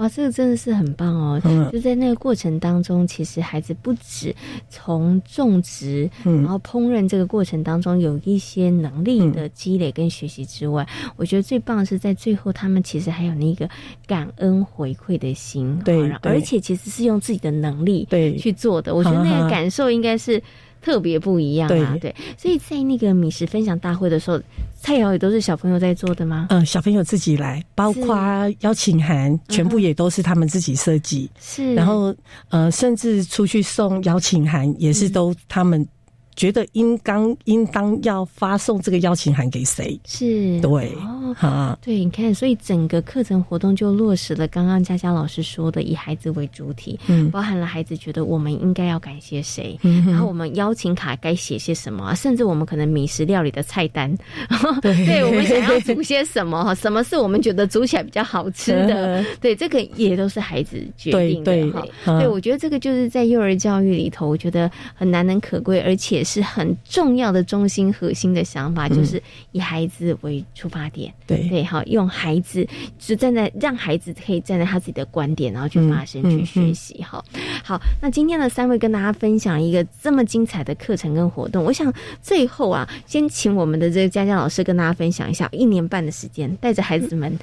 [0.00, 1.68] 哇，这个真的是很棒哦！
[1.70, 4.34] 就在那个过程当中，其实孩子不止
[4.70, 13.68] 从种植，然后烹饪这个过程当中有一些能力的积累跟学习之外，我觉得最棒的是在最后，他们其实还有那个
[14.06, 18.94] 感恩回馈的心，对，而且其实是用自己的能力对去做的。
[18.94, 20.42] 我觉得那个感受应该是。
[20.80, 24.40] 特别不一样啊，对，所以在那个米食分享大会的时候，
[24.80, 26.46] 菜肴也都是小朋友在做的吗？
[26.50, 28.16] 嗯，小朋友自己来，包括
[28.60, 31.30] 邀请函，全部也都是他们自己设计。
[31.40, 32.14] 是，然后
[32.48, 35.86] 呃，甚至出去送邀请函，也是都他们。
[36.40, 40.00] 觉得应当应当要发送这个邀请函给谁？
[40.06, 40.58] 是。
[40.62, 40.90] 对
[41.42, 54.10] 哦，对，你看，所以整个课程活动就落实了刚刚佳佳老师说的，以孩子为主体，嗯，包含了孩子觉得我们应该要感谢谁，然后我们邀请卡该写些什么，甚至我们可能美食料理的菜单，
[54.80, 61.70] 对，我们想要煮些什么哈，什么是我们觉得煮起来比较好吃的，对，这个也都是孩子决定的
[62.02, 62.18] 哈。
[62.18, 66.24] 对，我觉得这个就是在幼儿教育里头，我觉得很难能可贵，而且。
[66.30, 69.20] 是很重要的中心核心的想法，就是
[69.50, 72.64] 以孩子为出发点，对对，好，用孩子
[73.00, 77.02] 就站在让孩子可以站在他自己的观点，然后去发声去学习。
[77.02, 77.24] 好，
[77.64, 87.36] 好，那今天的三位跟大家分享一个这么精彩的课程跟活动，我想最后啊，先请我们的这个佳佳老师跟大家分享一下，一年半的时间带着孩子们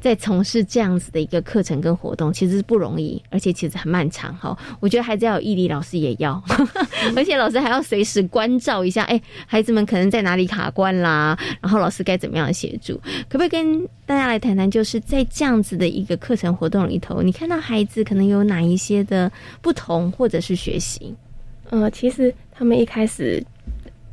[0.00, 4.34] 在从事这样子的一个课程跟活动，其实不容易，而且其实很漫长。
[4.36, 6.42] 哈，我觉得孩子要有毅力，老师也要，
[7.14, 8.11] 而且老师还要随时。
[8.24, 11.38] 关照一下，哎，孩子们可能在哪里卡关啦？
[11.60, 13.00] 然后老师该怎么样协助？
[13.28, 14.68] 可不可以跟大家来谈谈？
[14.68, 21.14] 就是在这样子的一个课程活动里头，你看到孩子可能有哪一些的不同，或者是学习？
[21.70, 23.40] 呃，其实他们一开始，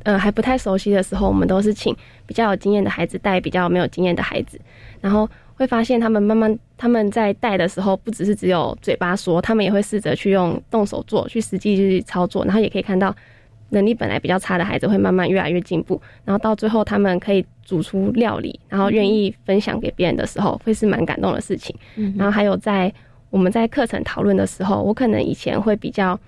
[0.04, 1.96] 呃，还不太熟悉的时候，我们都是请
[2.26, 4.60] 比较有经验的孩子带比较没有经验的孩子，
[5.00, 13.14] 然后会发现他们慢慢他们在带的时候，不只是只有嘴巴说，他们也会试着去用动手做，去实际去操作，然后也可以看到。
[13.70, 21.74] 能力本来比较差的孩子会慢慢越来越进步，然后到最后他们可以煮出料理，然后愿意分享给别人的时候，会是蛮感动的事情。
[22.16, 22.92] 然后还有在
[23.30, 26.18] 我们在课程讨论的时候，我可能以前会比较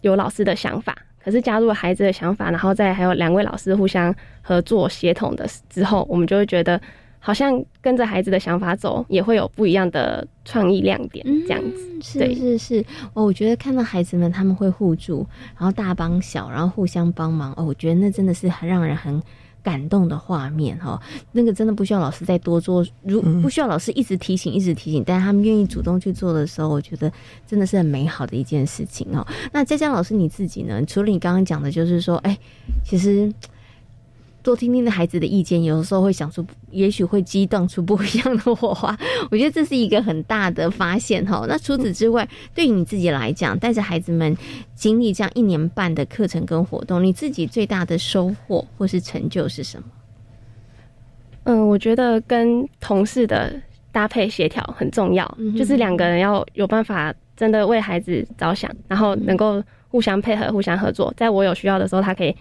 [0.00, 6.80] 有老师的想法，可是加入了孩子的想法，然后再还有两位老师互相合作协同的之后，我们就会觉得。
[7.24, 12.02] 好像跟着孩子的想法走，也会有不一样的创意亮点，这样子。
[12.02, 15.24] 是是是，哦，我觉得看到孩子们他们会互助，
[15.56, 19.22] 然后大帮小，然后互相帮忙，哦，我觉得那真的是很让人很
[19.62, 21.00] 感动的画面哈。
[21.30, 27.12] 那个真的不需要老师再多做，如不需要老师一直提醒，一直提醒，但是他们愿意主动去做的时候，我觉得
[27.46, 29.24] 真的是很美好的一件事情哦。
[29.52, 30.84] 那佳佳老师你自己呢？
[30.84, 32.36] 除了你刚刚讲的，就是说，哎，
[32.84, 33.32] 其实。
[34.42, 38.96] 多听听的孩子的意见，有的时候会想出，也许会激荡出不一样的火花。
[39.30, 41.44] 我觉得这是一个很大的发现哈。
[41.48, 44.36] 那除此之外，对于你自己来讲，带着孩子们
[44.74, 49.84] 经历这样一年半的课程跟活动，你自己最大的收获或是成就是什么？
[51.44, 53.54] 嗯，我觉得跟同事的
[53.92, 62.34] 搭配协调很重要，就是两个人要有办法真的为孩子着想，然后能够互相配合、互相合作，在我有需要的时候，他可以。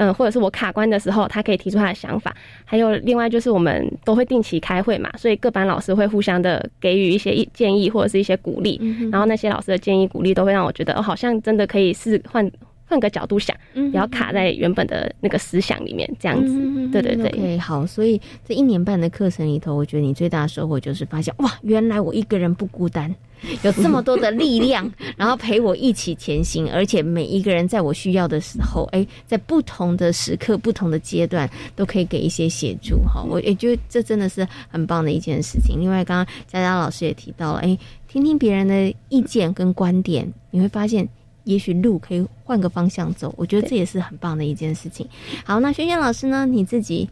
[0.00, 2.34] 嗯，或者是我卡关的时候，他可以提出他的想法。
[2.64, 8.80] 还有另外就是我们都会定期开会嘛，所以各班老师会互相的给予一些建议或者是一些鼓励。
[9.12, 12.50] 然后那些老师的建议鼓励都会让我觉得，哦，好像真的可以试换
[12.90, 16.88] 换个角度想，不要卡在原本的那个思想里面，这样子。
[16.88, 17.28] 对对对。
[17.28, 23.14] OK，好，所以这一年半的课程里头，我觉得你最大的收获就是发现，哇，原来我一个人不孤单。
[23.64, 32.98] 有这么多的力量，然后陪我一起前行，而且每一个人在我需要的时候，哎，在不同的时刻、不同的阶段，都可以给一些协助。
[33.04, 35.80] 哈，我也觉得这真的是很棒的一件事情。
[35.80, 37.78] 另外，刚刚佳佳老师也提到了，哎，
[38.08, 41.08] 听听别人的意见跟观点，你会发现，
[41.50, 43.34] 也许路可以换个方向走。
[43.36, 45.08] 我觉得这也是很棒的一件事情。
[45.44, 46.46] 好，那萱萱老师呢？
[46.46, 47.08] 你自己？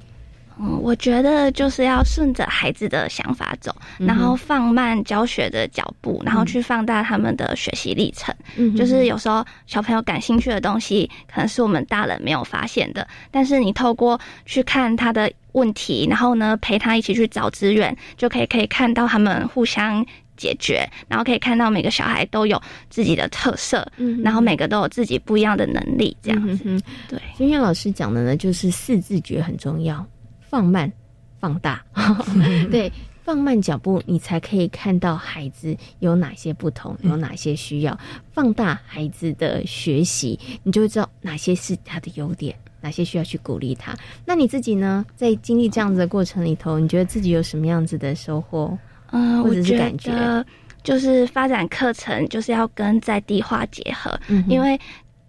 [0.61, 8.35] 嗯，我觉得就是要顺着孩子的想法走，然后放慢教学的脚步，然后去放大他们的学习历程。
[8.57, 20.05] 嗯，就是有时候小朋友感兴趣的东西，可能是我们大人没有发现的，但是你透过去看他的问题，然后呢陪他一起去找资源，就可以可以看到他们互相
[20.39, 22.59] 解决，然后可以看到每个小孩都有
[22.89, 26.81] 自己的特色，嗯，然后每个都有自己不一样的能力，这样子。
[27.09, 30.07] 对，今天老师讲的呢，就是四字诀很重要。
[30.49, 30.91] 放慢，
[31.39, 31.85] 放大，
[32.71, 32.91] 对，
[33.23, 37.99] 放慢脚步，你才可以看到孩子有哪些不同，有哪些需要。
[38.33, 43.95] 放大孩子的学习，你就会知道哪些是他的优点，哪些需要去鼓励他。
[44.25, 45.05] 那你自己呢？
[45.17, 48.79] 在经历这样子的过程里头，你觉得自己有什么样子的收获？
[49.13, 50.45] 嗯，我觉得，
[50.83, 54.79] 就是发展课程就是要跟在地化结合，嗯因为。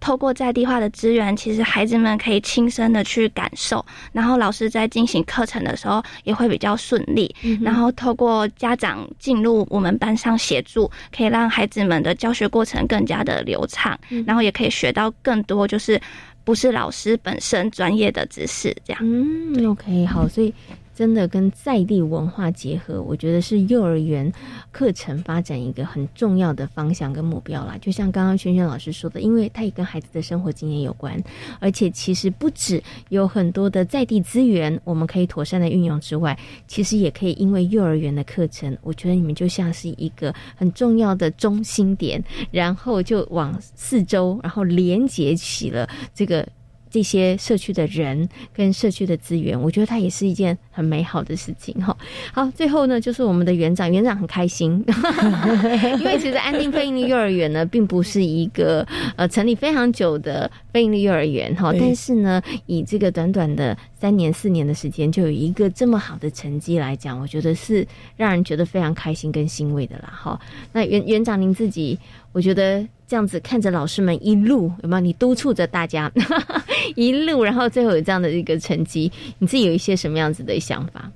[0.02, 7.36] 透过在地化的资源，其实孩子们可以亲身的去感受，然后老师在进行课程的时候也会比较顺利。
[7.60, 13.94] 然后透过家长进入我们班上协助，可以让孩子们的教学过程更加的流畅，
[14.26, 16.00] 然后也可以学到更多，就是
[16.44, 19.02] 不是老师本身专业的知识这样。
[19.04, 20.54] 嗯，OK，好，所以。
[20.94, 24.30] 真的跟在地文化结合，我觉得是幼儿园
[24.70, 27.78] 课程发展一个很重要的方向跟目标啦。
[27.80, 31.18] 就像刚刚萱萱老师说的，因为它也跟孩子的生活经验有关，
[31.58, 46.46] 而且其实不止有很多的在地资源我们可以妥善的运用之外，其实也可以因为幼儿园的课程，我觉得你们就像是一个很重要的中心点，然后就往四周，然后连接起了这个。
[46.90, 51.96] 这些社区的人跟社区的资源，我觉得它也是一件很美好的事情哈。
[52.32, 54.84] 好，最后呢，就是我们的园长，园长很开心，
[56.00, 58.86] 因为其实安定非营利幼儿园呢，并不是一个
[59.16, 67.86] 呃成立非常久的非营利幼儿园哈，但是呢，以这个短短的三年四年的时间，就有一个这么好的成绩来讲，我觉得是
[68.16, 70.40] 让人觉得非常开心跟欣慰的啦哈。
[70.72, 71.98] 那园园长您自己，
[72.32, 72.86] 我觉得。
[73.10, 75.00] 这样子看着老师们一路有没有？
[75.00, 76.08] 你督促着大家
[76.94, 81.10] 一路，然后最后有这样的一个成绩，你自己有一些什么样子的想法？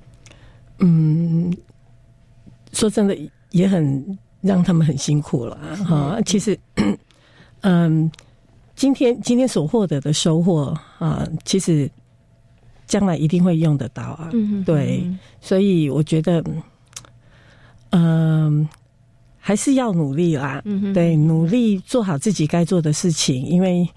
[0.79, 1.55] 嗯，
[2.73, 3.17] 说真的，
[3.51, 6.19] 也很让他们很辛苦了哈。
[6.25, 6.59] 其实，
[7.63, 8.11] 嗯，
[8.75, 11.89] 今天今天所获得的收获啊，其实
[12.85, 14.29] 将来一定会用得到啊。
[14.65, 15.01] 对，
[15.39, 16.43] 所以我觉得，
[17.91, 18.67] 嗯。
[19.47, 20.59] 还是要努力啦，
[20.91, 23.87] 对，努力做好自己该做的事情，因为，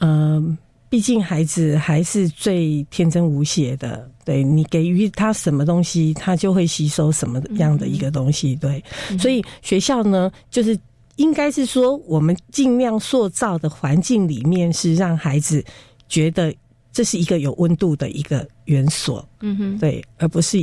[0.00, 0.58] 嗯，
[0.90, 8.84] 毕竟孩子还是最天真无邪的，对你给予他什么东西，他就会吸收什么样的一个东西，对，
[9.18, 10.78] 所以学校呢，就是
[11.16, 15.64] 应该是说，我们尽量塑造的环境里面是让孩子
[16.06, 16.54] 觉得
[16.92, 20.62] 这是一个有温度的一个园所，嗯哼，对，而不是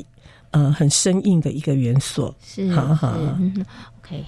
[0.52, 3.18] 呃很生硬的一个元素，是，好好。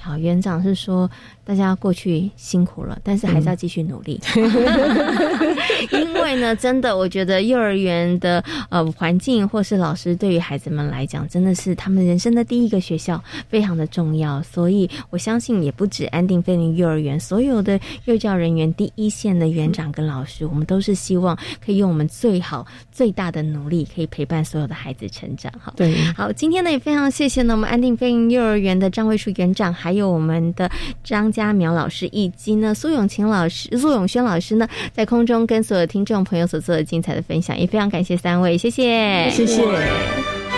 [0.02, 1.10] 好，园长是说
[1.52, 4.18] 大家过去辛苦了，但是还是要继续努力。
[5.92, 14.42] 因为呢，真的，我觉得幼儿园的呃环境或是老师对于孩子们来讲，真的是他们人生的第一个学校，非常的重要。
[14.44, 25.52] 所以我相信，也不止安定飞林幼儿园，所有的幼教人员第一线的园长跟老师，我们都是希望可以用我们最好最大的努力，可以陪伴所有的孩子成长。
[25.60, 29.74] 好，对，好，今天呢也非常谢谢呢我们安定飞林幼儿园的张卫树园长。
[29.74, 30.70] 还有我们的
[31.04, 40.51] 张家苗老师，以及呢苏永晴老师、苏永轩老师呢，在空中跟所有听众朋友所做的精彩的分享，也非常感谢三位，谢谢，谢谢。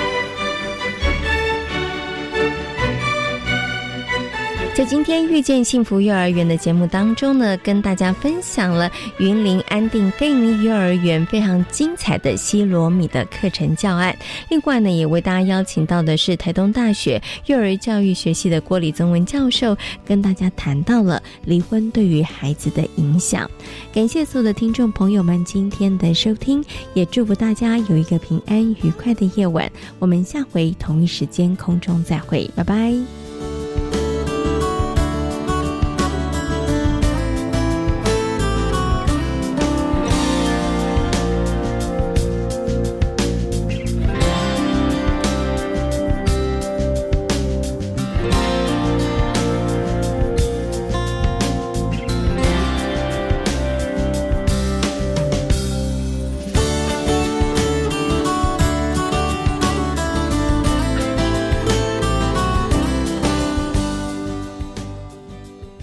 [4.75, 14.17] 在今天遇见幸福幼儿园的节目当中呢，跟大家分享了云林安定非营利幼儿园非常精彩的西罗米的课程教案。
[14.49, 23.47] 另外呢，也为大家邀请到的是台东大学幼儿教育学系的郭李宗文教授，跟大家谈到了离婚对于孩子的影响。
[23.93, 26.65] 感谢所有的听众朋友们今天的收听，
[26.95, 29.71] 也祝福大家有一个平安愉快的夜晚。
[29.99, 33.22] 我们下回同一时间空中再会，拜拜。